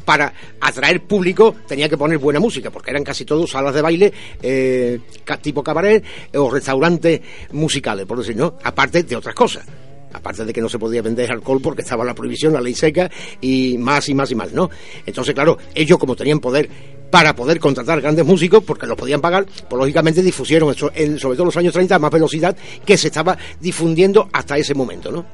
para 0.05 0.33
atraer 0.60 1.01
público 1.01 1.55
tenía 1.67 1.89
que 1.89 1.98
poner 1.98 2.17
buena 2.17 2.39
música, 2.39 2.69
porque 2.69 2.91
eran 2.91 3.03
casi 3.03 3.25
todos 3.25 3.50
salas 3.50 3.74
de 3.74 3.81
baile 3.81 4.13
eh, 4.41 5.00
tipo 5.41 5.63
cabaret 5.63 6.03
eh, 6.31 6.38
o 6.38 6.50
restaurantes 6.50 7.22
musicales, 7.51 8.05
por 8.05 8.19
decir, 8.19 8.36
¿no? 8.36 8.57
Aparte 8.63 9.03
de 9.03 9.15
otras 9.15 9.36
cosas. 9.36 9.65
Aparte 10.13 10.45
de 10.45 10.53
que 10.53 10.62
no 10.62 10.69
se 10.69 10.77
podía 10.77 11.01
vender 11.01 11.31
alcohol 11.31 11.60
porque 11.60 11.81
estaba 11.81 12.05
la 12.05 12.13
prohibición, 12.13 12.53
la 12.53 12.62
ley 12.62 12.75
seca 12.75 13.10
y 13.41 13.77
más 13.79 14.07
y 14.10 14.13
más 14.13 14.29
y 14.29 14.36
más, 14.36 14.53
¿no? 14.53 14.69
Entonces, 15.05 15.33
claro, 15.33 15.57
ellos 15.74 15.98
como 15.98 16.15
tenían 16.15 16.39
poder 16.39 16.69
para 17.10 17.36
poder 17.36 17.60
contratar 17.60 18.01
grandes 18.01 18.25
músicos, 18.25 18.63
porque 18.63 18.88
los 18.88 18.98
podían 18.98 19.22
pagar, 19.22 19.45
pues 19.45 19.79
lógicamente 19.79 20.22
difusieron, 20.22 20.72
eso, 20.72 20.91
en, 20.95 21.19
sobre 21.19 21.36
todo 21.36 21.43
en 21.43 21.48
los 21.48 21.57
años 21.57 21.74
30, 21.74 21.95
a 21.95 22.00
más 22.00 22.12
velocidad 22.12 22.55
que 22.86 22.98
se 22.98 23.07
estaba 23.07 23.38
difundiendo 23.60 24.29
hasta 24.33 24.57
ese 24.57 24.74
momento, 24.74 25.12
¿no? 25.12 25.25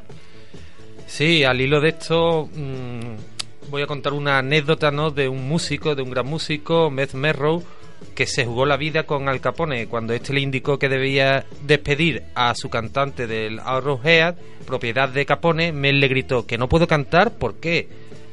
Sí, 1.07 1.43
al 1.43 1.59
hilo 1.59 1.81
de 1.81 1.89
esto 1.89 2.49
mm, 2.53 3.28
voy 3.69 3.81
a 3.81 3.87
contar 3.87 4.13
una 4.13 4.39
anécdota 4.39 4.91
¿no? 4.91 5.11
de 5.11 5.29
un 5.29 5.47
músico, 5.47 5.95
de 5.95 6.01
un 6.01 6.09
gran 6.09 6.25
músico, 6.25 6.89
Meth 6.89 7.13
Merrow, 7.13 7.63
que 8.15 8.25
se 8.25 8.45
jugó 8.45 8.65
la 8.65 8.77
vida 8.77 9.03
con 9.03 9.29
Al 9.29 9.41
Capone 9.41 9.87
cuando 9.87 10.13
este 10.13 10.33
le 10.33 10.41
indicó 10.41 10.79
que 10.79 10.89
debía 10.89 11.45
despedir 11.63 12.23
a 12.35 12.55
su 12.55 12.69
cantante 12.69 13.27
del 13.27 13.59
Arrowhead, 13.59 14.35
propiedad 14.65 15.09
de 15.09 15.25
Capone, 15.25 15.71
Mel 15.71 15.99
le 15.99 16.07
gritó 16.07 16.45
que 16.45 16.57
no 16.57 16.67
puedo 16.67 16.87
cantar, 16.87 17.37
¿por 17.37 17.55
qué? 17.55 17.87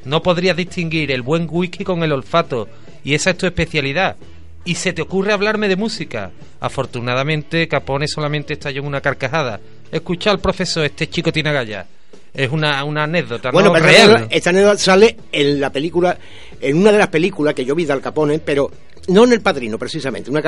No 0.04 0.22
podrías 0.22 0.56
distinguir 0.56 1.10
el 1.10 1.22
buen 1.22 1.48
whisky 1.50 1.84
con 1.84 2.02
el 2.02 2.12
olfato 2.12 2.68
y 3.04 3.14
esa 3.14 3.30
es 3.30 3.38
tu 3.38 3.46
especialidad. 3.46 4.16
Y 4.64 4.74
se 4.74 4.92
te 4.92 5.02
ocurre 5.02 5.32
hablarme 5.32 5.68
de 5.68 5.76
música. 5.76 6.32
Afortunadamente, 6.58 7.68
Capone 7.68 8.08
solamente 8.08 8.54
estalló 8.54 8.80
en 8.80 8.88
una 8.88 9.00
carcajada. 9.00 9.60
Escucha 9.92 10.32
al 10.32 10.40
profesor, 10.40 10.84
este 10.84 11.08
chico 11.08 11.30
tiene 11.30 11.50
agallas. 11.50 11.86
Es 12.34 12.50
una, 12.50 12.84
una 12.84 13.04
anécdota, 13.04 13.50
Bueno, 13.50 13.68
¿no? 13.68 13.74
pero 13.74 13.86
real. 13.86 14.28
esta- 14.30 14.50
anécdota 14.50 14.76
sale 14.78 15.16
en 15.32 15.58
la 15.58 15.70
película, 15.72 16.18
en 16.60 16.76
una 16.76 16.92
de 16.92 16.98
las 16.98 17.08
películas 17.08 17.54
que 17.54 17.64
yo 17.64 17.74
vi 17.74 17.86
de 17.86 17.92
Al 17.94 18.02
Capone, 18.02 18.38
pero 18.40 18.70
no 19.08 19.24
en 19.24 19.32
El 19.32 19.40
Padrino, 19.40 19.78
precisamente, 19.78 20.30
una, 20.30 20.42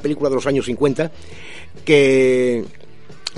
película 0.00 0.30
de 0.30 0.34
los 0.36 0.46
años 0.46 0.64
50 0.64 1.10
que 1.84 2.64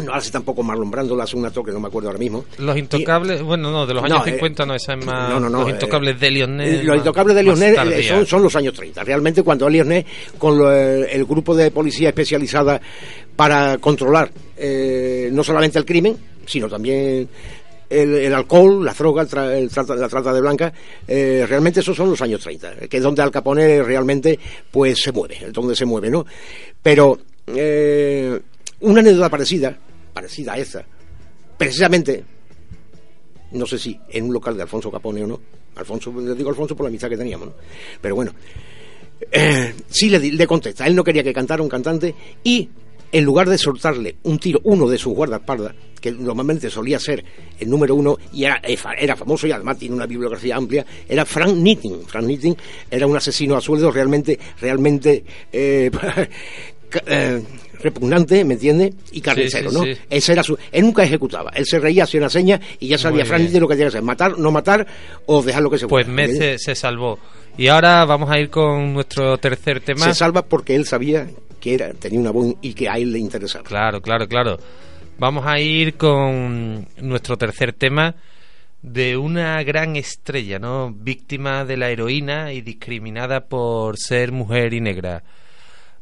no 0.04 0.14
hace 0.14 0.30
tampoco 0.30 0.62
Marlon 0.62 0.88
Brando, 0.90 1.16
la 1.16 1.24
hace 1.24 1.36
una 1.36 1.50
toque, 1.50 1.72
no 1.72 1.80
me 1.80 1.88
acuerdo 1.88 2.08
ahora 2.08 2.20
mismo. 2.20 2.44
Los 2.58 2.76
intocables, 2.78 3.42
bueno, 3.42 3.72
no, 3.72 3.84
de 3.84 3.94
los 3.94 4.04
años 4.04 4.18
No, 4.20 4.26
eh, 4.26 4.32
50 4.34 4.64
no, 4.64 4.74
esa 4.76 4.92
es 4.94 5.04
más. 5.04 5.28
No, 5.30 5.40
no, 5.40 5.48
no, 5.50 5.58
los 5.60 5.68
eh, 5.68 5.72
intocables 5.72 6.20
de 6.20 6.30
Lionel. 6.30 6.86
Los 6.86 6.96
intocables 6.98 7.34
de 7.34 7.42
Lionel 7.42 7.92
eh, 7.92 8.02
son, 8.04 8.18
son 8.18 8.26
son 8.26 8.42
los 8.44 8.54
años 8.54 8.74
30. 8.74 9.02
Realmente 9.02 9.42
cuando 9.42 9.68
Lionel, 9.68 10.06
con 10.38 10.56
lo- 10.56 10.70
el 10.72 11.24
grupo 11.24 11.56
de 11.56 11.72
policía 11.72 12.10
especializada 12.10 12.80
para 13.34 13.78
controlar 13.78 14.30
eh, 14.56 15.30
no 15.32 15.42
solamente 15.42 15.80
el 15.80 15.84
crimen, 15.84 16.16
sino 16.48 16.68
también 16.68 17.28
el, 17.90 18.34
alcohol, 18.34 18.84
la 18.84 18.92
droga, 18.92 19.22
el 19.22 19.28
tra- 19.28 19.52
el 19.56 19.70
trata- 19.70 19.94
la 19.96 20.08
trata 20.08 20.32
de 20.32 20.40
blancas, 20.40 20.72
eh, 21.06 21.46
realmente 21.48 21.80
esos 21.80 21.96
son 21.96 22.10
los 22.10 22.20
años 22.20 22.40
30, 22.42 22.88
que 22.88 22.96
es 22.98 23.02
donde 23.02 23.22
Al 23.22 23.30
Capone 23.30 23.82
realmente 23.82 24.38
pues 24.70 25.00
se 25.00 25.12
mueve, 25.12 25.36
es 25.46 25.52
donde 25.52 25.74
se 25.74 25.84
mueve, 25.86 26.10
¿no? 26.10 26.26
Pero 26.82 27.18
eh, 27.46 28.38
una 28.80 29.00
anécdota 29.00 29.28
parecida, 29.30 29.76
parecida 30.12 30.52
a 30.54 30.58
esa, 30.58 30.84
precisamente 31.56 32.24
no 33.52 33.64
sé 33.66 33.78
si 33.78 33.98
en 34.10 34.24
un 34.24 34.34
local 34.34 34.56
de 34.56 34.62
Alfonso 34.62 34.90
Capone 34.90 35.24
o 35.24 35.26
no. 35.26 35.40
Alfonso, 35.76 36.12
le 36.20 36.34
digo 36.34 36.50
Alfonso 36.50 36.76
por 36.76 36.84
la 36.84 36.88
amistad 36.88 37.08
que 37.08 37.16
teníamos, 37.16 37.48
¿no? 37.48 37.54
Pero 38.02 38.14
bueno, 38.16 38.32
eh, 39.32 39.74
sí 39.88 40.10
le 40.10 40.46
contesta. 40.46 40.86
Él 40.86 40.94
no 40.94 41.02
quería 41.04 41.22
que 41.22 41.32
cantara 41.32 41.62
un 41.62 41.68
cantante 41.68 42.14
y 42.44 42.68
en 43.12 43.24
lugar 43.24 43.48
de 43.48 43.58
soltarle 43.58 44.16
un 44.24 44.38
tiro, 44.38 44.60
uno 44.64 44.88
de 44.88 44.98
sus 44.98 45.14
guardaespaldas, 45.14 45.74
que 46.00 46.12
normalmente 46.12 46.70
solía 46.70 46.98
ser 46.98 47.24
el 47.58 47.68
número 47.68 47.94
uno 47.94 48.16
y 48.32 48.44
era, 48.44 48.60
eh, 48.62 48.78
era 48.98 49.16
famoso 49.16 49.46
y 49.46 49.52
además 49.52 49.78
tiene 49.78 49.94
una 49.94 50.06
bibliografía 50.06 50.56
amplia, 50.56 50.84
era 51.08 51.24
Frank 51.24 51.54
Nitting. 51.54 52.06
Frank 52.06 52.24
Nitting 52.24 52.56
era 52.90 53.06
un 53.06 53.16
asesino 53.16 53.56
a 53.56 53.60
sueldo 53.60 53.90
realmente, 53.90 54.38
realmente 54.60 55.24
eh, 55.52 55.90
eh, 57.06 57.42
repugnante, 57.80 58.44
¿me 58.44 58.54
entiendes? 58.54 58.94
Y 59.12 59.20
carnicero, 59.20 59.70
sí, 59.70 59.76
¿no? 59.76 59.82
sí. 59.84 59.92
Ese 60.10 60.32
era 60.32 60.42
su... 60.42 60.58
Él 60.72 60.82
nunca 60.82 61.04
ejecutaba. 61.04 61.50
Él 61.54 61.66
se 61.66 61.78
reía, 61.78 62.04
hacía 62.04 62.20
una 62.20 62.30
seña 62.30 62.60
y 62.80 62.88
ya 62.88 62.98
sabía 62.98 63.24
Frank. 63.24 63.42
Nitting 63.42 63.60
lo 63.60 63.68
que 63.68 63.74
tenía 63.74 63.86
que 63.86 63.96
hacer. 63.96 64.02
Matar, 64.02 64.38
no 64.38 64.50
matar 64.50 64.86
o 65.26 65.42
dejar 65.42 65.62
lo 65.62 65.70
que 65.70 65.78
se 65.78 65.86
Pues 65.86 66.06
muera, 66.06 66.16
¿me 66.16 66.22
entiendes? 66.24 66.52
Mece 66.52 66.64
se 66.64 66.74
salvó. 66.74 67.18
Y 67.56 67.68
ahora 67.68 68.04
vamos 68.04 68.30
a 68.30 68.38
ir 68.38 68.50
con 68.50 68.92
nuestro 68.92 69.36
tercer 69.38 69.80
tema. 69.80 70.04
Se 70.06 70.14
salva 70.14 70.42
porque 70.42 70.74
él 70.74 70.86
sabía 70.86 71.28
que 71.60 71.74
era, 71.74 71.92
tenía 71.92 72.20
una 72.20 72.30
voz 72.30 72.54
y 72.62 72.74
que 72.74 72.88
a 72.88 72.94
él 72.94 73.12
le 73.12 73.18
interesaba. 73.18 73.64
Claro, 73.64 74.00
claro, 74.00 74.28
claro. 74.28 74.58
Vamos 75.18 75.44
a 75.46 75.58
ir 75.58 75.94
con 75.96 76.86
nuestro 77.00 77.36
tercer 77.36 77.72
tema 77.72 78.14
de 78.82 79.16
una 79.16 79.60
gran 79.64 79.96
estrella, 79.96 80.58
¿no? 80.60 80.92
Víctima 80.92 81.64
de 81.64 81.76
la 81.76 81.90
heroína 81.90 82.52
y 82.52 82.60
discriminada 82.60 83.46
por 83.46 83.98
ser 83.98 84.30
mujer 84.30 84.72
y 84.74 84.80
negra. 84.80 85.24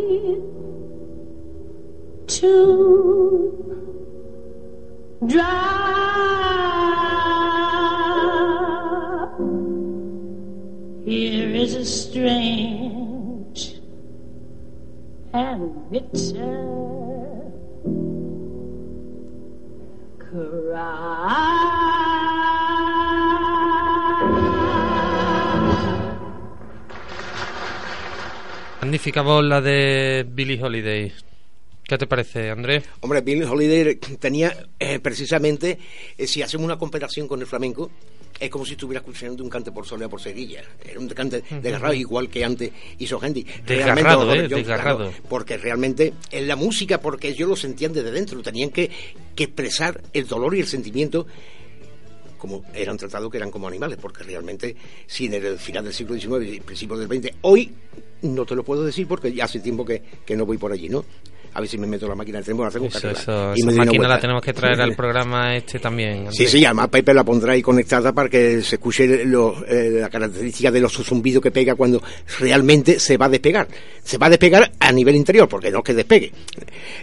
to 2.41 3.51
drop. 5.27 5.45
Here 11.05 11.51
is 11.63 11.75
a 11.75 11.85
strange 11.85 13.61
and 15.33 15.89
bitter 15.91 16.65
cry. 20.17 21.51
Magnífica 28.81 29.21
voz 29.21 29.43
la 29.45 29.61
de 29.61 30.25
Billie 30.27 30.59
Holiday. 30.59 31.13
¿Qué 31.91 31.97
te 31.97 32.07
parece, 32.07 32.49
Andrés? 32.49 32.85
Hombre, 33.01 33.19
Billie 33.19 33.43
Holiday 33.43 33.95
tenía 34.17 34.55
eh, 34.79 34.99
precisamente, 34.99 35.77
eh, 36.17 36.25
si 36.25 36.41
hacemos 36.41 36.63
una 36.63 36.77
comparación 36.77 37.27
con 37.27 37.41
el 37.41 37.47
flamenco, 37.47 37.91
es 38.39 38.49
como 38.49 38.65
si 38.65 38.75
estuviera 38.75 39.01
escuchando 39.01 39.43
un 39.43 39.49
cante 39.49 39.73
por 39.73 39.85
soleá 39.85 40.07
por 40.07 40.21
Sevilla. 40.21 40.63
Era 40.85 40.97
un 40.97 41.09
cante 41.09 41.43
desgarrado, 41.61 41.93
igual 41.93 42.29
que 42.29 42.45
antes 42.45 42.71
hizo 42.97 43.21
Hendy. 43.21 43.45
Desgarrado, 43.65 44.23
Realmente, 44.23 44.55
¿eh? 44.55 44.57
Desgarrado. 44.57 45.11
porque 45.27 45.57
realmente 45.57 46.13
en 46.31 46.47
la 46.47 46.55
música, 46.55 47.01
porque 47.01 47.27
ellos 47.27 47.49
lo 47.49 47.57
sentían 47.57 47.91
desde 47.91 48.11
dentro, 48.11 48.41
tenían 48.41 48.69
que, 48.69 48.89
que 49.35 49.43
expresar 49.43 50.01
el 50.13 50.27
dolor 50.27 50.55
y 50.55 50.61
el 50.61 50.67
sentimiento 50.67 51.27
como 52.37 52.63
eran 52.73 52.95
tratados 52.95 53.29
que 53.29 53.37
eran 53.37 53.51
como 53.51 53.67
animales, 53.67 53.97
porque 54.01 54.23
realmente 54.23 54.77
si 55.07 55.25
en 55.25 55.33
el 55.33 55.59
final 55.59 55.83
del 55.83 55.93
siglo 55.93 56.17
XIX 56.17 56.55
y 56.55 56.59
principios 56.61 56.99
del 56.99 57.21
XX, 57.21 57.35
hoy 57.41 57.69
no 58.21 58.45
te 58.45 58.55
lo 58.55 58.63
puedo 58.63 58.85
decir 58.85 59.07
porque 59.07 59.33
ya 59.33 59.43
hace 59.43 59.59
tiempo 59.59 59.83
que, 59.83 60.01
que 60.25 60.37
no 60.37 60.45
voy 60.45 60.57
por 60.57 60.71
allí, 60.71 60.87
¿no? 60.87 61.03
A 61.53 61.59
ver 61.59 61.67
si 61.69 61.77
me 61.77 61.85
meto 61.85 62.07
la 62.07 62.15
máquina 62.15 62.37
del 62.37 62.45
tengo 62.45 62.63
que 62.63 62.69
Eso, 62.87 63.53
Y 63.55 63.59
esa 63.59 63.71
me 63.71 63.75
máquina 63.77 64.07
la 64.07 64.19
tenemos 64.19 64.41
que 64.41 64.53
traer 64.53 64.79
al 64.81 64.95
programa 64.95 65.55
este 65.55 65.79
también. 65.79 66.31
Sí, 66.31 66.47
sí, 66.47 66.63
además 66.63 66.87
Pepe 66.87 67.13
la 67.13 67.23
pondrá 67.25 67.53
ahí 67.53 67.61
conectada 67.61 68.13
para 68.13 68.29
que 68.29 68.61
se 68.61 68.75
escuche 68.75 69.25
lo- 69.25 69.65
eh, 69.67 69.99
la 70.01 70.09
característica 70.09 70.71
de 70.71 70.79
los 70.79 70.93
zumbidos 70.93 71.43
que 71.43 71.51
pega 71.51 71.75
cuando 71.75 72.01
realmente 72.39 72.99
se 72.99 73.17
va 73.17 73.25
a 73.25 73.29
despegar. 73.29 73.67
Se 74.03 74.17
va 74.17 74.27
a 74.27 74.29
despegar 74.29 74.71
a 74.79 74.91
nivel 74.93 75.15
interior, 75.15 75.49
porque 75.49 75.71
no 75.71 75.79
es 75.79 75.83
que 75.83 75.93
despegue, 75.93 76.31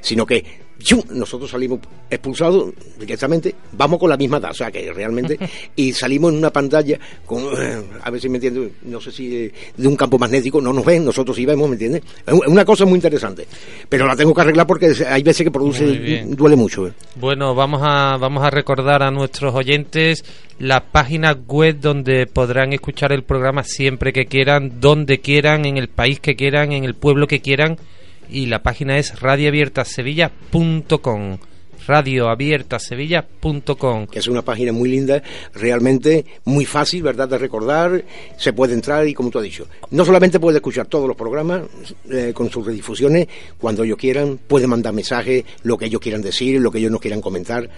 sino 0.01 0.25
que 0.25 0.67
nosotros 1.11 1.51
salimos 1.51 1.81
expulsados 2.09 2.73
directamente, 2.99 3.55
vamos 3.73 3.99
con 3.99 4.09
la 4.11 4.17
misma 4.17 4.37
edad, 4.38 4.51
o 4.53 4.55
sea 4.55 4.71
que 4.71 4.93
realmente, 4.93 5.38
y 5.77 5.93
salimos 5.93 6.33
en 6.33 6.38
una 6.38 6.51
pantalla 6.51 6.99
con, 7.27 7.43
eh, 7.61 7.83
a 8.03 8.11
ver 8.11 8.21
si 8.21 8.29
me 8.29 8.37
entiendes, 8.37 8.71
no 8.83 9.01
sé 9.01 9.11
si 9.11 9.37
eh, 9.37 9.53
de 9.77 9.88
un 9.88 9.97
campo 9.97 10.19
magnético, 10.19 10.61
no 10.61 10.73
nos 10.73 10.85
ven, 10.85 11.05
nosotros 11.05 11.37
sí 11.37 11.45
vemos, 11.45 11.69
¿me 11.69 11.75
entiendes? 11.75 12.03
Es 12.27 12.33
un- 12.33 12.43
es 12.43 12.49
una 12.49 12.64
cosa 12.64 12.85
muy 12.85 12.95
interesante, 12.97 13.47
pero 13.88 14.07
la 14.07 14.14
tengo 14.17 14.33
que 14.33 14.41
arreglar 14.41 14.67
porque 14.67 14.93
hay 15.09 15.23
veces 15.23 15.45
que 15.45 15.51
produce, 15.51 16.25
duele 16.27 16.57
mucho. 16.57 16.87
¿eh? 16.87 16.93
Bueno, 17.17 17.55
vamos 17.55 17.81
a, 17.85 18.17
vamos 18.17 18.45
a 18.45 18.51
recordar 18.51 19.03
a 19.03 19.11
nuestros 19.11 19.55
oyentes 19.55 20.25
la 20.61 20.81
página 20.85 21.33
web 21.33 21.79
donde 21.81 22.27
podrán 22.27 22.73
escuchar 22.73 23.12
el 23.12 23.23
programa 23.25 23.62
siempre 23.64 24.12
que 24.12 24.27
quieran, 24.27 24.81
donde 24.81 25.21
quieran, 25.21 25.64
en 25.67 25.77
el 25.77 25.88
país 25.88 26.21
que 26.21 26.37
quieran, 26.37 26.73
en 26.73 26.85
el 26.85 26.95
pueblo 26.95 27.27
que 27.27 27.41
quieran. 27.41 27.79
Y 28.31 28.47
la 28.47 28.62
página 28.62 28.97
es 28.99 29.21
radioabiertasevilla.com. 29.21 31.38
Radioabiertasevilla.com. 31.87 34.07
que 34.09 34.19
es 34.19 34.27
una 34.29 34.43
página 34.43 34.73
muy 34.73 34.91
linda, 34.91 35.23
realmente 35.55 36.27
muy 36.45 36.67
fácil, 36.67 37.03
¿verdad?, 37.03 37.27
de 37.29 37.38
recordar, 37.38 38.05
se 38.37 38.53
puede 38.53 38.75
entrar 38.75 39.09
y 39.09 39.14
como 39.14 39.31
tú 39.31 39.38
has 39.38 39.45
dicho, 39.45 39.67
no 39.93 40.05
solamente 40.05 40.38
puede 40.38 40.59
escuchar 40.59 40.85
todos 40.87 41.09
los 41.09 41.17
programas 41.17 41.62
eh, 42.11 42.33
con 42.35 42.51
sus 42.51 42.67
redifusiones, 42.67 43.27
cuando 43.59 43.85
ellos 43.85 43.97
quieran, 43.97 44.38
puede 44.47 44.67
mandar 44.67 44.93
mensajes, 44.93 45.45
lo 45.62 45.79
que 45.79 45.87
ellos 45.87 46.03
quieran 46.03 46.21
decir, 46.21 46.61
lo 46.61 46.71
que 46.71 46.77
ellos 46.77 46.91
nos 46.91 47.01
quieran 47.01 47.23
comentar, 47.23 47.71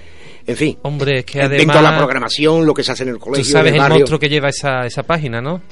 en 0.45 0.57
fin. 0.57 0.77
Hombre, 0.83 1.21
es 1.21 1.25
que 1.25 1.49
de 1.49 1.65
la 1.65 1.75
además... 1.75 1.99
programación, 1.99 2.67
lo 2.67 2.75
que 2.75 2.83
se 2.83 2.91
hace 2.91 3.05
en 3.05 3.11
el 3.11 3.17
Tú 3.17 3.21
colegio, 3.21 3.45
sabes 3.45 3.75
el 3.75 3.81
el 3.81 3.89
monstruo 3.89 4.19
que 4.19 4.29
lleva 4.29 4.49
esa, 4.49 4.87
esa 4.87 5.05
página, 5.05 5.41
¿no? 5.41 5.63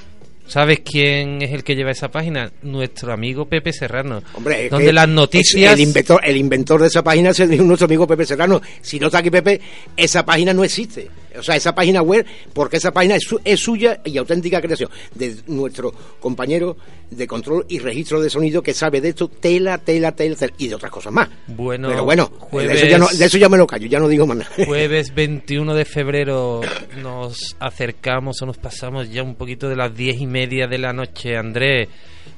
¿Sabes 0.48 0.80
quién 0.80 1.42
es 1.42 1.52
el 1.52 1.62
que 1.62 1.76
lleva 1.76 1.90
esa 1.90 2.08
página? 2.10 2.50
Nuestro 2.62 3.12
amigo 3.12 3.44
Pepe 3.46 3.72
Serrano. 3.72 4.22
Hombre, 4.34 4.68
donde 4.70 4.92
las 4.94 5.06
noticias... 5.08 5.74
El 5.74 5.80
inventor, 5.80 6.20
el 6.24 6.36
inventor 6.38 6.80
de 6.80 6.86
esa 6.88 7.04
página 7.04 7.30
es 7.30 7.38
nuestro 7.60 7.84
amigo 7.84 8.06
Pepe 8.06 8.24
Serrano. 8.24 8.60
Si 8.80 8.98
no 8.98 9.06
está 9.08 9.18
aquí 9.18 9.30
Pepe, 9.30 9.60
esa 9.96 10.24
página 10.24 10.54
no 10.54 10.64
existe. 10.64 11.10
O 11.38 11.42
sea, 11.42 11.54
esa 11.54 11.74
página 11.74 12.00
web, 12.02 12.24
porque 12.54 12.78
esa 12.78 12.90
página 12.92 13.14
es, 13.16 13.24
su- 13.24 13.40
es 13.44 13.60
suya 13.60 14.00
y 14.04 14.16
auténtica 14.16 14.60
creación 14.60 14.90
de 15.14 15.36
nuestro 15.46 15.92
compañero 16.18 16.76
de 17.10 17.26
control 17.26 17.64
y 17.68 17.78
registro 17.78 18.20
de 18.20 18.28
sonido 18.28 18.62
que 18.62 18.74
sabe 18.74 19.00
de 19.00 19.10
esto 19.10 19.28
tela, 19.28 19.78
tela, 19.78 20.12
tela, 20.12 20.34
tela, 20.34 20.52
y 20.58 20.66
de 20.68 20.74
otras 20.74 20.90
cosas 20.90 21.12
más. 21.12 21.28
Bueno, 21.46 21.88
Pero 21.90 22.04
bueno, 22.04 22.26
jueves- 22.38 22.72
de, 22.72 22.78
eso 22.78 22.86
ya 22.86 22.98
no, 22.98 23.06
de 23.08 23.24
eso 23.24 23.38
ya 23.38 23.48
me 23.48 23.56
lo 23.58 23.66
callo, 23.66 23.86
ya 23.86 24.00
no 24.00 24.08
digo 24.08 24.26
más 24.26 24.38
nada. 24.38 24.50
Jueves 24.66 25.14
21 25.14 25.74
de 25.74 25.84
febrero 25.84 26.60
nos 27.02 27.54
acercamos 27.60 28.42
o 28.42 28.46
nos 28.46 28.56
pasamos 28.58 29.08
ya 29.10 29.22
un 29.22 29.36
poquito 29.36 29.68
de 29.68 29.76
las 29.76 29.94
diez 29.94 30.20
y 30.20 30.26
media 30.26 30.37
de 30.46 30.78
la 30.78 30.92
noche. 30.92 31.36
Andrés, 31.36 31.88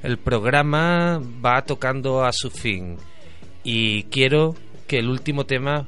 el 0.03 0.17
programa 0.17 1.21
va 1.45 1.63
tocando 1.63 2.25
a 2.25 2.33
su 2.33 2.51
fin 2.51 2.97
y 3.63 4.05
quiero 4.05 4.55
que 4.87 4.99
el 4.99 5.09
último 5.11 5.45
tema 5.45 5.87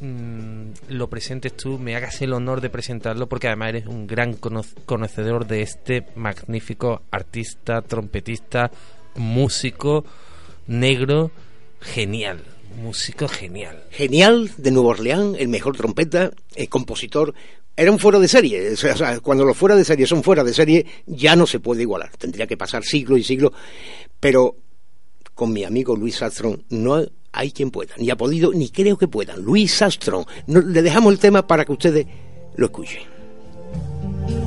mm, 0.00 0.64
lo 0.88 1.08
presentes 1.08 1.54
tú, 1.56 1.78
me 1.78 1.96
hagas 1.96 2.22
el 2.22 2.32
honor 2.32 2.60
de 2.62 2.70
presentarlo 2.70 3.28
porque 3.28 3.48
además 3.48 3.68
eres 3.70 3.86
un 3.86 4.06
gran 4.06 4.34
cono- 4.34 4.64
conocedor 4.86 5.46
de 5.46 5.62
este 5.62 6.06
magnífico 6.16 7.02
artista, 7.10 7.82
trompetista, 7.82 8.70
músico 9.16 10.04
negro, 10.66 11.30
genial, 11.80 12.42
músico 12.76 13.28
genial. 13.28 13.84
Genial, 13.90 14.50
de 14.56 14.70
Nueva 14.70 14.90
Orleans, 14.90 15.36
el 15.38 15.48
mejor 15.48 15.76
trompeta, 15.76 16.30
el 16.54 16.68
compositor. 16.68 17.34
Era 17.76 17.90
un 17.90 17.98
fuera 17.98 18.18
de 18.20 18.28
serie. 18.28 18.70
O 18.72 18.76
sea, 18.76 19.18
cuando 19.20 19.44
los 19.44 19.56
fuera 19.56 19.74
de 19.74 19.84
serie 19.84 20.06
son 20.06 20.22
fuera 20.22 20.44
de 20.44 20.54
serie, 20.54 20.86
ya 21.06 21.34
no 21.36 21.46
se 21.46 21.60
puede 21.60 21.82
igualar. 21.82 22.10
Tendría 22.16 22.46
que 22.46 22.56
pasar 22.56 22.84
siglos 22.84 23.18
y 23.18 23.24
siglos. 23.24 23.52
Pero 24.20 24.56
con 25.34 25.52
mi 25.52 25.64
amigo 25.64 25.96
Luis 25.96 26.16
Sastron 26.16 26.62
no 26.70 27.04
hay 27.32 27.50
quien 27.50 27.70
pueda. 27.72 27.94
Ni 27.96 28.10
ha 28.10 28.16
podido, 28.16 28.52
ni 28.52 28.68
creo 28.70 28.96
que 28.96 29.08
puedan. 29.08 29.42
Luis 29.42 29.74
Sastron. 29.74 30.24
No- 30.46 30.60
le 30.60 30.82
dejamos 30.82 31.12
el 31.12 31.18
tema 31.18 31.46
para 31.46 31.64
que 31.64 31.72
ustedes 31.72 32.06
lo 32.56 32.66
escuchen. 32.66 33.02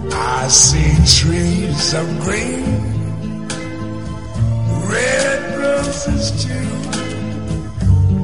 I 0.10 0.50
see 0.50 0.80
trees 1.06 1.94
of 1.94 2.08
green, 2.26 2.64
red 4.90 5.60
roses 5.60 6.32
too. 6.46 6.77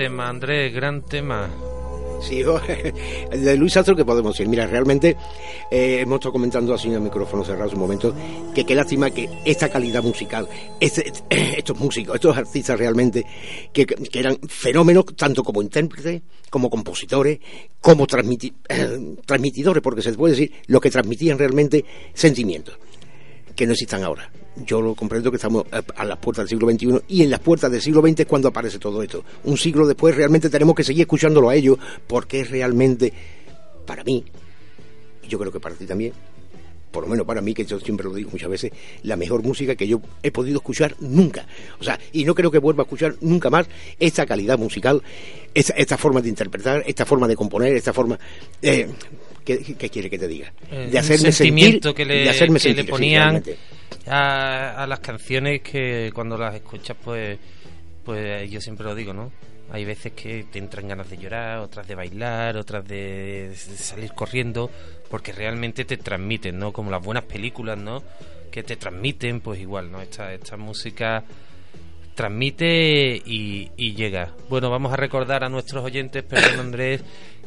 tema, 0.00 0.30
Andrés, 0.30 0.72
gran 0.72 1.02
tema. 1.02 1.50
Sí, 2.22 2.42
de 3.32 3.56
Luis 3.58 3.74
Sastro, 3.74 3.94
que 3.94 4.02
podemos 4.02 4.32
decir? 4.32 4.48
Mira, 4.48 4.66
realmente 4.66 5.14
eh, 5.70 5.98
hemos 6.00 6.16
estado 6.16 6.32
comentando 6.32 6.72
así 6.72 6.88
en 6.88 6.94
el 6.94 7.00
micrófono 7.02 7.44
cerrado 7.44 7.70
un 7.72 7.80
momento, 7.80 8.14
que 8.54 8.64
qué 8.64 8.74
lástima 8.74 9.10
que 9.10 9.28
esta 9.44 9.68
calidad 9.68 10.02
musical, 10.02 10.48
este- 10.80 11.12
estos 11.58 11.78
músicos, 11.78 12.14
estos 12.14 12.34
artistas 12.34 12.78
realmente, 12.78 13.26
que, 13.74 13.84
que 13.84 14.18
eran 14.18 14.38
fenómenos 14.48 15.04
tanto 15.14 15.44
como 15.44 15.60
intérpretes, 15.60 16.22
como 16.48 16.70
compositores, 16.70 17.38
como 17.82 18.06
transmiti- 18.06 18.54
transmitidores, 19.26 19.82
porque 19.82 20.00
se 20.00 20.14
puede 20.14 20.32
decir 20.32 20.52
lo 20.68 20.80
que 20.80 20.90
transmitían 20.90 21.36
realmente 21.36 21.84
sentimientos 22.14 22.78
que 23.54 23.66
no 23.66 23.72
existan 23.72 24.02
ahora. 24.02 24.30
Yo 24.66 24.80
lo 24.80 24.94
comprendo 24.94 25.30
que 25.30 25.36
estamos 25.36 25.64
a 25.70 26.04
las 26.04 26.18
puertas 26.18 26.44
del 26.44 26.58
siglo 26.58 26.70
XXI 26.70 27.02
y 27.08 27.22
en 27.22 27.30
las 27.30 27.40
puertas 27.40 27.70
del 27.70 27.80
siglo 27.80 28.02
XX 28.02 28.20
es 28.20 28.26
cuando 28.26 28.48
aparece 28.48 28.78
todo 28.78 29.02
esto. 29.02 29.24
Un 29.44 29.56
siglo 29.56 29.86
después 29.86 30.14
realmente 30.14 30.50
tenemos 30.50 30.74
que 30.74 30.84
seguir 30.84 31.02
escuchándolo 31.02 31.48
a 31.48 31.54
ellos 31.54 31.78
porque 32.06 32.40
es 32.40 32.50
realmente, 32.50 33.12
para 33.86 34.04
mí, 34.04 34.24
y 35.22 35.28
yo 35.28 35.38
creo 35.38 35.52
que 35.52 35.60
para 35.60 35.74
ti 35.74 35.86
también, 35.86 36.12
por 36.90 37.04
lo 37.04 37.10
menos 37.10 37.26
para 37.26 37.40
mí, 37.40 37.54
que 37.54 37.64
yo 37.64 37.78
siempre 37.80 38.06
lo 38.06 38.14
digo 38.14 38.30
muchas 38.30 38.50
veces, 38.50 38.72
la 39.02 39.16
mejor 39.16 39.42
música 39.42 39.74
que 39.74 39.86
yo 39.86 40.00
he 40.22 40.30
podido 40.30 40.58
escuchar 40.58 40.94
nunca. 41.00 41.46
O 41.78 41.84
sea, 41.84 41.98
y 42.12 42.24
no 42.24 42.34
creo 42.34 42.50
que 42.50 42.58
vuelva 42.58 42.82
a 42.82 42.84
escuchar 42.84 43.14
nunca 43.20 43.50
más 43.50 43.66
esta 43.98 44.26
calidad 44.26 44.58
musical, 44.58 45.02
esta, 45.54 45.74
esta 45.74 45.96
forma 45.96 46.20
de 46.20 46.28
interpretar, 46.28 46.82
esta 46.86 47.06
forma 47.06 47.28
de 47.28 47.36
componer, 47.36 47.74
esta 47.74 47.92
forma... 47.92 48.18
Eh, 48.62 48.88
¿qué, 49.44 49.58
qué 49.76 49.88
quiere 49.88 50.10
que 50.10 50.18
te 50.18 50.28
diga? 50.28 50.52
Eh, 50.70 50.88
De 50.90 50.98
hacerme 50.98 51.32
sentimiento 51.32 51.90
sentir, 51.90 51.94
que 51.94 52.04
le, 52.04 52.22
de 52.24 52.30
hacerme 52.30 52.58
que 52.58 52.68
le 52.68 52.74
sentir, 52.74 52.84
sí, 52.84 52.90
ponían 52.90 53.42
a 54.06 54.86
las 54.88 55.00
canciones 55.00 55.60
que 55.62 56.10
cuando 56.14 56.36
las 56.36 56.54
escuchas 56.54 56.96
pues 57.02 57.38
pues 58.04 58.50
yo 58.50 58.60
siempre 58.60 58.84
lo 58.84 58.94
digo 58.94 59.12
no 59.12 59.30
hay 59.72 59.84
veces 59.84 60.12
que 60.12 60.44
te 60.50 60.58
entran 60.58 60.88
ganas 60.88 61.08
de 61.08 61.16
llorar 61.16 61.58
otras 61.58 61.86
de 61.86 61.94
bailar 61.94 62.56
otras 62.56 62.86
de, 62.86 63.52
salir 63.54 64.12
corriendo 64.12 64.70
porque 65.08 65.32
realmente 65.32 65.84
te 65.84 65.96
transmiten 65.96 66.58
no 66.58 66.72
como 66.72 66.90
las 66.90 67.02
buenas 67.02 67.24
películas 67.24 67.78
no 67.78 68.02
que 68.50 68.62
te 68.62 68.76
transmiten 68.76 69.40
pues 69.40 69.60
igual 69.60 69.90
no 69.90 70.00
esta 70.00 70.32
esta 70.32 70.56
música 70.56 71.24
transmite 72.20 73.22
y, 73.24 73.70
y 73.78 73.94
llega. 73.94 74.34
Bueno, 74.50 74.68
vamos 74.68 74.92
a 74.92 74.96
recordar 74.96 75.42
a 75.42 75.48
nuestros 75.48 75.82
oyentes, 75.82 76.22
perdón 76.22 76.60
Andrés, 76.60 77.02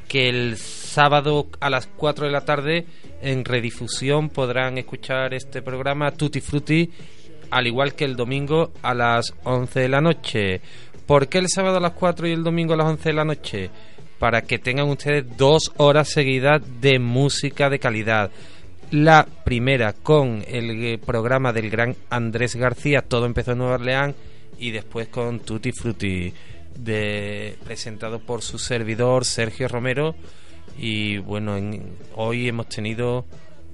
que 0.07 0.29
el 0.29 0.57
sábado 0.57 1.47
a 1.59 1.69
las 1.69 1.87
4 1.87 2.25
de 2.25 2.31
la 2.31 2.45
tarde 2.45 2.85
en 3.21 3.45
redifusión 3.45 4.29
podrán 4.29 4.77
escuchar 4.77 5.33
este 5.33 5.61
programa 5.61 6.11
Tutti 6.11 6.41
Frutti, 6.41 6.89
al 7.51 7.67
igual 7.67 7.93
que 7.95 8.05
el 8.05 8.15
domingo 8.15 8.71
a 8.81 8.93
las 8.93 9.33
11 9.43 9.79
de 9.79 9.89
la 9.89 10.01
noche. 10.01 10.61
¿Por 11.05 11.27
qué 11.27 11.37
el 11.39 11.49
sábado 11.49 11.77
a 11.77 11.81
las 11.81 11.91
4 11.93 12.27
y 12.27 12.31
el 12.31 12.43
domingo 12.43 12.73
a 12.73 12.77
las 12.77 12.87
11 12.87 13.09
de 13.09 13.13
la 13.13 13.25
noche? 13.25 13.69
Para 14.19 14.41
que 14.41 14.57
tengan 14.59 14.87
ustedes 14.89 15.25
dos 15.37 15.71
horas 15.77 16.09
seguidas 16.09 16.61
de 16.79 16.97
música 16.99 17.69
de 17.69 17.79
calidad. 17.79 18.31
La 18.91 19.25
primera 19.43 19.93
con 19.93 20.43
el 20.47 20.69
eh, 20.85 20.97
programa 20.97 21.51
del 21.51 21.69
gran 21.69 21.95
Andrés 22.09 22.55
García, 22.55 23.01
todo 23.01 23.25
empezó 23.25 23.51
en 23.53 23.57
Nueva 23.57 23.75
Orleans, 23.75 24.15
y 24.59 24.71
después 24.71 25.07
con 25.09 25.39
Tutti 25.39 25.71
Frutti. 25.71 26.31
presentado 27.65 28.19
por 28.19 28.41
su 28.41 28.57
servidor 28.59 29.25
Sergio 29.25 29.67
Romero. 29.67 30.15
Y 30.77 31.17
bueno, 31.17 31.57
en- 31.57 31.97
hoy 32.15 32.47
hemos 32.47 32.67
tenido, 32.69 33.25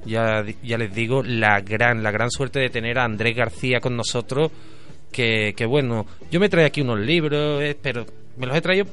ya, 0.06 0.46
ya 0.64 0.78
les 0.78 0.94
digo, 0.94 1.24
la 1.24 1.62
gran, 1.62 2.04
la 2.04 2.12
gran 2.12 2.32
suerte 2.32 2.60
de 2.60 2.70
tener 2.70 3.00
a 3.00 3.06
Andrés 3.06 3.36
García 3.36 3.80
con 3.80 3.96
nosotros. 3.96 4.52
Que, 5.12 5.54
que 5.58 5.66
bueno, 5.66 6.06
yo 6.30 6.40
me 6.40 6.50
trae 6.50 6.66
aquí 6.66 6.82
unos 6.82 7.00
libros, 7.00 7.64
eh, 7.64 7.76
pero 7.82 8.06
me 8.38 8.46
los 8.46 8.56
he 8.56 8.62
traído 8.62 8.86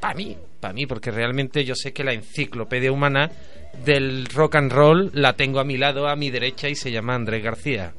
para 0.00 0.14
mí, 0.14 0.36
para 0.58 0.72
mí, 0.72 0.86
porque 0.86 1.10
realmente 1.10 1.64
yo 1.64 1.74
sé 1.74 1.92
que 1.92 2.02
la 2.02 2.14
enciclopedia 2.14 2.90
humana 2.90 3.30
del 3.84 4.26
rock 4.26 4.56
and 4.56 4.72
roll 4.72 5.10
la 5.12 5.34
tengo 5.34 5.60
a 5.60 5.64
mi 5.64 5.76
lado, 5.76 6.08
a 6.08 6.16
mi 6.16 6.30
derecha, 6.30 6.68
y 6.68 6.74
se 6.74 6.90
llama 6.90 7.14
Andrés 7.14 7.42
García. 7.42 7.92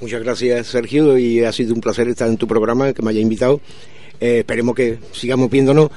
Muchas 0.00 0.22
gracias, 0.22 0.68
Sergio, 0.68 1.18
y 1.18 1.44
ha 1.44 1.52
sido 1.52 1.74
un 1.74 1.80
placer 1.80 2.08
estar 2.08 2.28
en 2.28 2.36
tu 2.36 2.46
programa, 2.46 2.92
que 2.92 3.02
me 3.02 3.10
haya 3.10 3.20
invitado. 3.20 3.60
Eh, 4.20 4.38
esperemos 4.38 4.74
que 4.74 4.98
sigamos 5.12 5.50
viéndonos 5.50 5.90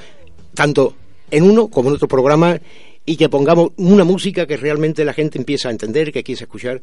tanto 0.54 0.94
en 1.30 1.44
uno 1.44 1.68
como 1.68 1.88
en 1.88 1.96
otro 1.96 2.08
programa 2.08 2.58
y 3.06 3.16
que 3.16 3.28
pongamos 3.28 3.70
una 3.76 4.04
música 4.04 4.46
que 4.46 4.56
realmente 4.56 5.04
la 5.04 5.12
gente 5.12 5.38
empieza 5.38 5.68
a 5.68 5.72
entender, 5.72 6.12
que 6.12 6.22
quiere 6.22 6.42
escuchar, 6.42 6.80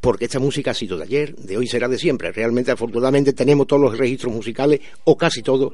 porque 0.00 0.24
esta 0.24 0.38
música 0.38 0.72
ha 0.72 0.74
sido 0.74 0.96
de 0.96 1.04
ayer, 1.04 1.34
de 1.36 1.56
hoy 1.56 1.66
será 1.66 1.88
de 1.88 1.98
siempre. 1.98 2.32
Realmente, 2.32 2.70
afortunadamente, 2.70 3.32
tenemos 3.32 3.66
todos 3.66 3.82
los 3.82 3.98
registros 3.98 4.32
musicales, 4.32 4.80
o 5.04 5.16
casi 5.16 5.42
todos, 5.42 5.72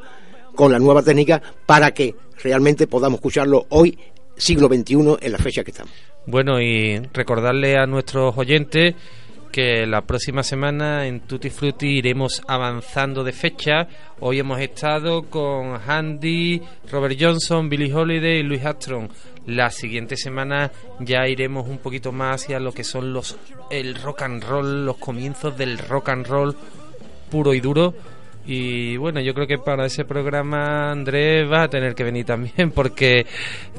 con 0.54 0.72
la 0.72 0.78
nueva 0.78 1.02
técnica, 1.02 1.40
para 1.66 1.92
que 1.92 2.14
realmente 2.42 2.86
podamos 2.86 3.18
escucharlo 3.18 3.66
hoy, 3.70 3.98
siglo 4.36 4.68
XXI, 4.68 5.16
en 5.20 5.32
la 5.32 5.38
fecha 5.38 5.64
que 5.64 5.70
estamos. 5.70 5.92
Bueno, 6.26 6.60
y 6.60 6.98
recordarle 7.12 7.76
a 7.78 7.86
nuestros 7.86 8.36
oyentes 8.36 8.94
que 9.50 9.86
la 9.86 10.02
próxima 10.02 10.42
semana 10.42 11.06
en 11.06 11.20
Tutti 11.20 11.48
Frutti 11.48 11.98
iremos 11.98 12.42
avanzando 12.46 13.24
de 13.24 13.32
fecha. 13.32 13.88
Hoy 14.20 14.40
hemos 14.40 14.60
estado 14.60 15.22
con 15.22 15.74
Handy, 15.74 16.60
Robert 16.90 17.16
Johnson, 17.18 17.68
Billy 17.68 17.90
Holiday 17.90 18.40
y 18.40 18.42
Louis 18.42 18.64
Armstrong. 18.64 19.08
La 19.48 19.70
siguiente 19.70 20.16
semana 20.16 20.70
ya 21.00 21.26
iremos 21.26 21.66
un 21.68 21.78
poquito 21.78 22.12
más 22.12 22.42
hacia 22.42 22.60
lo 22.60 22.72
que 22.72 22.84
son 22.84 23.12
los 23.14 23.36
el 23.70 23.94
rock 23.94 24.22
and 24.22 24.44
roll, 24.44 24.84
los 24.84 24.98
comienzos 24.98 25.56
del 25.56 25.78
rock 25.78 26.10
and 26.10 26.26
roll 26.26 26.54
puro 27.30 27.54
y 27.54 27.60
duro. 27.60 27.94
Y 28.46 28.96
bueno, 28.98 29.20
yo 29.20 29.32
creo 29.34 29.46
que 29.46 29.58
para 29.58 29.86
ese 29.86 30.04
programa 30.04 30.90
Andrés 30.90 31.50
va 31.50 31.62
a 31.64 31.68
tener 31.68 31.94
que 31.94 32.04
venir 32.04 32.24
también 32.26 32.70
porque 32.74 33.26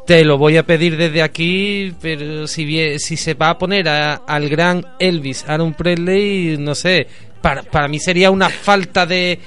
te 0.08 0.24
lo 0.26 0.38
voy 0.40 0.58
a 0.58 0.64
pedir 0.64 0.98
desde 0.98 1.22
aquí, 1.22 1.94
pero 2.02 2.48
si 2.48 2.98
si 3.00 3.16
se 3.18 3.34
va 3.36 3.52
a 3.52 3.58
poner 3.58 3.88
a- 3.90 4.16
al 4.16 4.50
gran 4.50 4.84
Elvis 5.00 5.48
Aaron 5.48 5.74
Presley, 5.74 6.58
no 6.60 6.74
sé, 6.76 7.06
para, 7.42 7.62
para 7.64 7.88
mí 7.88 8.00
sería 8.00 8.30
una 8.32 8.50
falta 8.50 9.06
de, 9.06 9.40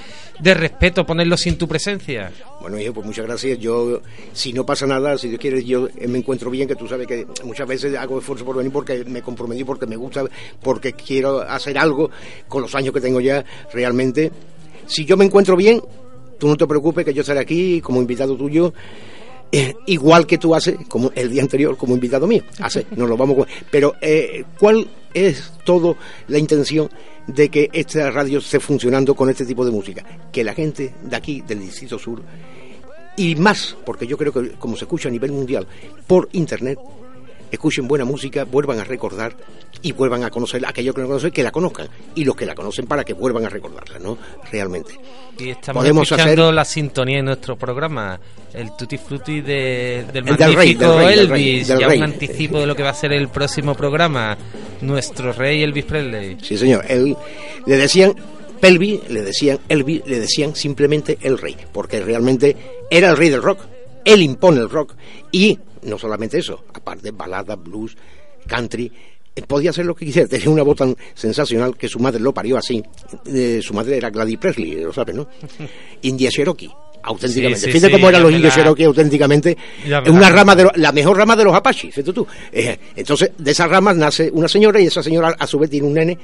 de 0.43 0.55
respeto 0.55 1.07
ponerlo 1.07 1.37
sin 1.37 1.57
tu 1.57 1.69
presencia. 1.69 2.33
Bueno, 2.61 2.79
hijo, 2.79 2.93
pues 2.93 3.07
muchas 3.07 3.27
gracias. 3.27 3.59
Yo, 3.61 4.01
si 4.33 4.53
no 4.53 4.67
pasa 4.67 4.87
nada, 4.87 5.17
si 5.17 5.29
Dios 5.29 5.41
quiere, 5.41 5.63
yo 5.63 5.89
me 6.09 6.19
encuentro 6.19 6.51
bien, 6.51 6.67
que 6.67 6.75
tú 6.75 6.89
sabes 6.89 7.07
que 7.07 7.27
muchas 7.45 7.69
veces 7.69 7.97
hago 7.97 8.19
esfuerzo 8.19 8.45
por 8.45 8.57
venir 8.57 8.73
porque 8.73 9.05
me 9.05 9.23
comprometí, 9.23 9.63
porque 9.63 9.87
me 9.87 9.95
gusta, 9.95 10.25
porque 10.61 10.95
quiero 10.95 11.43
hacer 11.43 11.79
algo 11.79 12.11
con 12.49 12.63
los 12.63 12.75
años 12.75 12.93
que 12.93 13.01
tengo 13.01 13.21
ya, 13.21 13.45
realmente. 13.73 14.33
Si 14.87 15.05
yo 15.05 15.17
me 15.17 15.25
encuentro 15.25 15.55
bien, 15.57 15.81
tú 16.39 16.49
no 16.49 16.57
te 16.57 16.67
preocupes 16.67 17.05
que 17.05 17.15
yo 17.15 17.21
estaré 17.21 17.39
aquí 17.39 17.81
como 17.81 18.01
invitado 18.01 18.37
tuyo. 18.37 18.75
Eh, 19.53 19.75
igual 19.87 20.27
que 20.27 20.39
tú 20.39 20.55
haces, 20.55 20.77
como 20.89 21.13
el 21.15 21.31
día 21.31 21.43
anterior, 21.43 21.77
como 21.77 21.95
invitado 21.95 22.27
mío. 22.27 22.43
Hace, 22.61 22.87
nos 22.97 23.09
lo 23.09 23.17
vamos 23.19 23.47
Pero, 23.71 23.95
eh, 24.01 24.45
¿cuál 24.59 24.89
es 25.13 25.53
todo 25.65 25.97
la 26.29 26.39
intención 26.39 26.89
de 27.27 27.51
que 27.51 27.69
esta 27.73 28.11
radio 28.11 28.39
esté 28.39 28.59
funcionando 28.59 29.15
con 29.15 29.29
este 29.29 29.45
tipo 29.45 29.65
de 29.65 29.71
música? 29.71 30.05
Que 30.33 30.43
la 30.43 30.55
gente 30.55 30.95
de 31.03 31.17
aquí, 31.17 31.43
del 31.43 31.61
Distrito 31.61 31.99
Sur, 31.99 32.23
y 33.15 33.37
más, 33.37 33.77
porque 33.85 34.07
yo 34.07 34.17
creo 34.17 34.33
que 34.33 34.53
como 34.53 34.75
se 34.75 34.85
escucha 34.85 35.11
a 35.11 35.13
nivel 35.13 35.33
mundial 35.33 35.67
por 36.07 36.31
internet, 36.33 36.79
escuchen 37.53 37.87
buena 37.87 38.05
música, 38.05 38.45
vuelvan 38.45 38.81
a 38.81 38.85
recordar 38.85 39.37
y 39.83 39.93
vuelvan 39.93 40.25
a 40.25 40.31
conocer 40.31 40.65
aquellos 40.67 40.95
que 40.95 41.03
no 41.03 41.07
conocen, 41.09 41.31
que 41.31 41.43
la 41.43 41.51
conozcan, 41.53 41.89
y 42.15 42.25
los 42.25 42.35
que 42.35 42.47
la 42.47 42.55
conocen 42.55 42.87
para 42.87 43.05
que 43.05 43.13
vuelvan 43.13 43.45
a 43.45 43.49
recordarla, 43.49 43.99
¿no? 43.99 44.19
Realmente. 44.51 44.95
Y 45.39 45.51
estamos 45.51 45.83
Podemos 45.83 46.11
escuchando 46.11 46.45
hacer- 46.45 46.55
la 46.55 46.65
sintonía 46.65 47.19
en 47.19 47.25
nuestro 47.27 47.57
programa, 47.57 48.19
el 48.55 48.77
Tutti 48.77 48.97
Frutti 48.99 49.41
de, 49.41 50.05
del 50.13 50.29
El 50.29 50.39
magnífico 50.39 50.85
del 50.85 50.97
rey, 50.97 51.17
del 51.17 51.29
rey, 51.29 51.49
Elvis, 51.51 51.69
del 51.69 51.79
ya 51.81 51.89
un 51.89 52.03
anticipo 52.03 52.61
de 52.61 52.67
lo 52.67 52.75
que 52.77 52.83
va 52.83 52.91
a 52.91 52.95
ser 52.95 53.13
el 53.13 53.29
próximo 53.29 53.75
programa, 53.75 54.37
nuestro 54.81 55.33
rey 55.33 55.63
Elvis 55.63 55.85
Presley. 55.85 56.37
Sí, 56.43 56.57
señor. 56.57 56.85
Él, 56.89 57.17
le 57.67 57.77
decían 57.77 58.15
Pelvi, 58.61 59.01
le 59.09 59.23
decían 59.23 59.59
Elvis, 59.69 60.03
le 60.07 60.21
decían 60.21 60.55
simplemente 60.55 61.19
el 61.23 61.39
rey, 61.39 61.57
porque 61.73 62.01
realmente 62.01 62.57
era 62.91 63.11
el 63.11 63.17
rey 63.17 63.29
del 63.31 63.43
rock. 63.43 63.61
Él 64.05 64.23
impone 64.23 64.61
el 64.61 64.71
rock 64.71 64.95
y 65.33 65.59
no 65.83 65.99
solamente 65.99 66.39
eso, 66.39 66.65
aparte 66.75 67.11
balada, 67.11 67.57
blues, 67.57 67.97
country, 68.47 68.91
eh, 69.35 69.43
podía 69.43 69.71
hacer 69.71 69.87
lo 69.87 69.95
que 69.95 70.05
quisiera. 70.07 70.29
Tenía 70.31 70.51
una 70.51 70.63
voz 70.63 70.77
tan 70.77 70.97
sensacional 71.15 71.77
que 71.77 71.89
su 71.89 71.99
madre 71.99 72.21
lo 72.21 72.33
parió 72.33 72.57
así. 72.59 72.83
Eh, 73.27 73.61
su 73.63 73.75
madre 73.75 73.97
era 73.97 74.11
Gladys 74.11 74.39
Presley, 74.39 74.77
lo 74.83 74.93
sabe, 74.93 75.13
¿no? 75.15 75.29
India 76.03 76.31
Cherokee. 76.31 76.71
Auténticamente. 77.05 77.59
Sí, 77.59 77.67
sí, 77.67 77.73
Fíjate 77.73 77.87
sí, 77.95 77.99
cómo 77.99 78.09
eran 78.11 78.23
los 78.23 78.31
indios 78.33 78.55
Cherokee 78.55 78.85
auténticamente. 78.85 79.57
Una 80.09 80.31
rama 80.31 80.55
de 80.55 80.63
lo- 80.65 80.73
la 80.77 80.93
mejor 80.93 81.17
rama 81.17 81.35
de 81.35 81.43
los 81.45 81.53
Apaches, 81.55 81.93
fíjate 81.93 82.13
tú. 82.13 82.25
Eh, 82.53 82.79
entonces, 82.95 83.33
de 83.37 83.51
esas 83.51 83.69
ramas 83.69 83.97
nace 83.97 84.31
una 84.33 84.47
señora 84.47 84.81
y 84.81 84.87
esa 84.87 85.03
señora 85.03 85.35
a 85.37 85.47
su 85.49 85.59
vez 85.59 85.69
tiene 85.69 85.89
un 85.89 85.95
nene 85.95 86.17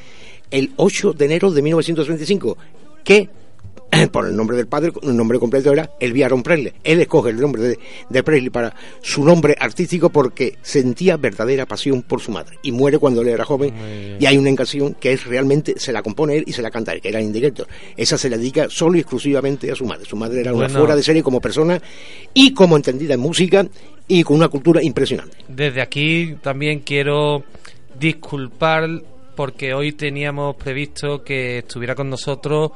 el 0.52 0.70
8 0.76 1.14
de 1.14 1.24
enero 1.24 1.50
de 1.50 1.62
1935, 1.62 2.56
que 3.02 3.28
por 4.12 4.26
el 4.26 4.36
nombre 4.36 4.56
del 4.56 4.66
padre, 4.66 4.92
el 5.02 5.16
nombre 5.16 5.38
completo 5.38 5.72
era 5.72 5.90
Elvis 5.98 6.24
Aaron 6.24 6.42
Presley. 6.42 6.72
Él 6.84 7.00
escoge 7.00 7.30
el 7.30 7.40
nombre 7.40 7.62
de, 7.62 7.78
de 8.08 8.22
Presley 8.22 8.50
para 8.50 8.74
su 9.00 9.24
nombre 9.24 9.56
artístico 9.58 10.10
porque 10.10 10.56
sentía 10.62 11.16
verdadera 11.16 11.66
pasión 11.66 12.02
por 12.02 12.20
su 12.20 12.32
madre 12.32 12.58
y 12.62 12.72
muere 12.72 12.98
cuando 12.98 13.22
él 13.22 13.28
era 13.28 13.44
joven. 13.44 13.72
Y 14.18 14.26
hay 14.26 14.36
una 14.36 14.54
canción 14.54 14.94
que 14.94 15.12
es 15.12 15.26
realmente 15.26 15.74
se 15.78 15.92
la 15.92 16.02
compone 16.02 16.38
él 16.38 16.44
y 16.46 16.52
se 16.52 16.62
la 16.62 16.70
canta 16.70 16.92
él, 16.92 17.00
que 17.00 17.08
era 17.08 17.20
indirecto. 17.20 17.66
Esa 17.96 18.18
se 18.18 18.30
la 18.30 18.36
dedica 18.36 18.68
solo 18.68 18.96
y 18.96 19.00
exclusivamente 19.00 19.70
a 19.70 19.74
su 19.74 19.84
madre. 19.84 20.04
Su 20.04 20.16
madre 20.16 20.40
era 20.40 20.52
una 20.52 20.68
fuera 20.68 20.96
de 20.96 21.02
serie 21.02 21.22
como 21.22 21.40
persona 21.40 21.80
y 22.34 22.52
como 22.52 22.76
entendida 22.76 23.14
en 23.14 23.20
música 23.20 23.66
y 24.06 24.22
con 24.22 24.36
una 24.36 24.48
cultura 24.48 24.82
impresionante. 24.82 25.36
Desde 25.48 25.82
aquí 25.82 26.36
también 26.42 26.80
quiero 26.80 27.44
disculpar 27.98 28.88
porque 29.34 29.74
hoy 29.74 29.92
teníamos 29.92 30.56
previsto 30.56 31.22
que 31.22 31.58
estuviera 31.58 31.94
con 31.94 32.10
nosotros 32.10 32.72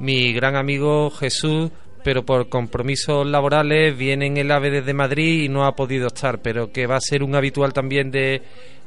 mi 0.00 0.32
gran 0.32 0.56
amigo 0.56 1.10
Jesús, 1.10 1.70
pero 2.04 2.24
por 2.24 2.48
compromisos 2.48 3.26
laborales 3.26 3.96
viene 3.96 4.26
en 4.26 4.36
el 4.36 4.50
AVE 4.50 4.70
desde 4.70 4.94
Madrid 4.94 5.42
y 5.44 5.48
no 5.48 5.64
ha 5.64 5.74
podido 5.74 6.06
estar, 6.08 6.40
pero 6.40 6.70
que 6.70 6.86
va 6.86 6.96
a 6.96 7.00
ser 7.00 7.22
un 7.22 7.34
habitual 7.34 7.72
también 7.72 8.10
de, 8.10 8.42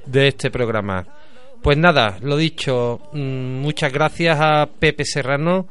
de 0.06 0.28
este 0.28 0.50
programa. 0.50 1.06
Pues 1.62 1.78
nada, 1.78 2.18
lo 2.22 2.38
dicho, 2.38 3.02
mm, 3.12 3.60
muchas 3.62 3.92
gracias 3.92 4.38
a 4.40 4.68
Pepe 4.80 5.04
Serrano 5.04 5.68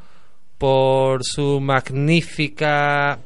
por 0.59 1.25
su 1.25 1.61
magnífica 1.61 3.19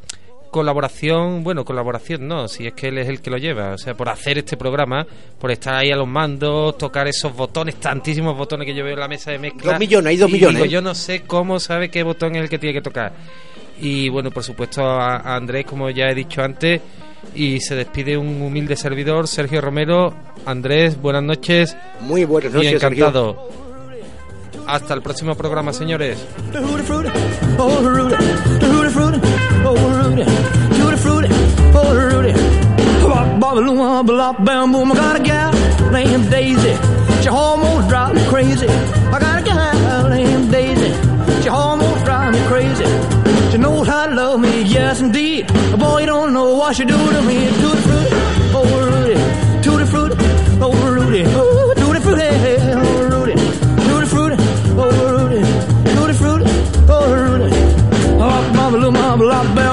colaboración, 0.53 1.43
bueno, 1.43 1.65
colaboración 1.65 2.29
no, 2.29 2.47
si 2.47 2.67
es 2.67 2.75
que 2.75 2.89
él 2.89 2.99
es 2.99 3.09
el 3.09 3.21
que 3.21 3.31
lo 3.31 3.39
lleva, 3.39 3.73
o 3.73 3.79
sea, 3.79 3.95
por 3.95 4.09
hacer 4.09 4.39
este 4.39 4.57
programa, 4.57 5.05
por 5.41 5.51
estar 5.51 5.75
ahí 5.75 5.91
a 5.91 5.97
los 5.97 6.07
mandos, 6.07 6.79
tocar 6.79 7.09
esos 7.09 7.35
botones, 7.35 7.77
tantísimos 7.77 8.37
botones 8.37 8.67
que 8.67 8.75
yo 8.75 8.85
veo 8.85 8.93
en 8.93 9.01
la 9.01 9.09
mesa 9.09 9.33
de 9.33 9.39
mezcla. 9.39 9.73
Dos 9.73 9.81
millones, 9.81 10.11
hay 10.11 10.17
dos 10.19 10.29
Y 10.31 10.35
millones, 10.35 10.63
digo, 10.63 10.67
yo 10.67 10.83
no 10.83 10.95
sé 10.95 11.23
cómo 11.23 11.59
sabe 11.59 11.91
qué 11.91 12.03
botón 12.05 12.37
es 12.37 12.43
el 12.43 12.49
que 12.49 12.59
tiene 12.59 12.75
que 12.75 12.83
tocar. 12.83 13.13
Y 13.81 14.11
bueno, 14.11 14.31
por 14.31 14.45
supuesto 14.45 14.85
a, 14.85 15.17
a 15.17 15.35
Andrés, 15.37 15.65
como 15.67 15.91
ya 15.91 16.05
he 16.11 16.15
dicho 16.15 16.43
antes, 16.43 16.81
y 17.35 17.59
se 17.61 17.75
despide 17.75 18.17
un 18.19 18.43
humilde 18.43 18.77
servidor, 18.77 19.27
Sergio 19.27 19.61
Romero. 19.61 20.15
Andrés, 20.45 21.01
buenas 21.01 21.23
noches 21.23 21.77
Muy 22.01 22.25
buenas 22.25 22.53
y 22.53 22.57
noches, 22.57 22.81
Sergio. 22.81 23.07
encantado. 23.07 23.49
Hasta 24.67 24.95
el 24.95 25.03
próximo 25.03 25.35
programa, 25.35 25.73
señores. 25.73 26.19
tutti, 30.15 30.79
tutti 30.79 30.97
frutti, 30.97 31.29
Puerto 31.71 32.09
Rudy. 32.09 32.33
Bobbaloo, 33.39 33.77
bobbalop, 33.77 34.45
bam 34.45 34.73
boom. 34.73 34.93
I 34.93 34.95
got 34.95 35.17
a 35.17 35.23
gal 35.23 35.53
named 35.91 36.31
Daisy. 36.31 36.75
She 37.23 37.29
almost 37.29 37.89
drives 37.89 38.15
me 38.15 38.25
crazy. 38.29 38.69
I 38.69 39.19
got 39.19 39.41
a 39.41 39.43
gal 39.43 40.09
named 40.09 40.51
Daisy. 40.51 40.93
She 41.43 41.49
almost 41.49 42.05
drives 42.05 42.37
me 42.37 42.47
crazy. 42.47 42.85
She 43.51 43.59
knows 43.59 43.87
how 43.87 44.07
to 44.07 44.15
love 44.15 44.41
me, 44.41 44.63
yes 44.63 45.01
indeed. 45.01 45.47
Boy, 45.79 46.01
you 46.01 46.07
don't 46.07 46.33
know 46.33 46.55
what 46.57 46.77
she 46.77 46.85
do 46.85 46.97
to 46.97 47.23
me. 47.23 47.49
Tutti 47.61 47.83
frutti, 47.89 48.15
Puerto 48.53 48.87
Rudy. 48.91 49.17
Tutti 49.63 49.85
frutti, 49.85 50.17
Puerto 50.59 50.95
Rudy. 50.95 51.23
Ooh, 51.23 51.75
tutti 51.75 52.01
frutti, 52.01 52.23
Puerto 52.73 53.09
Rudy. 53.17 53.35
Tutti 53.89 54.07
frutti, 54.07 54.37
Puerto 54.75 55.03
Tutti 55.95 56.13
frutti, 56.13 56.51
Puerto 56.87 57.15
Rudy. 57.15 57.51
Bobbaloo, 58.55 58.93
bobbalop, 58.93 59.47
bam. 59.55 59.72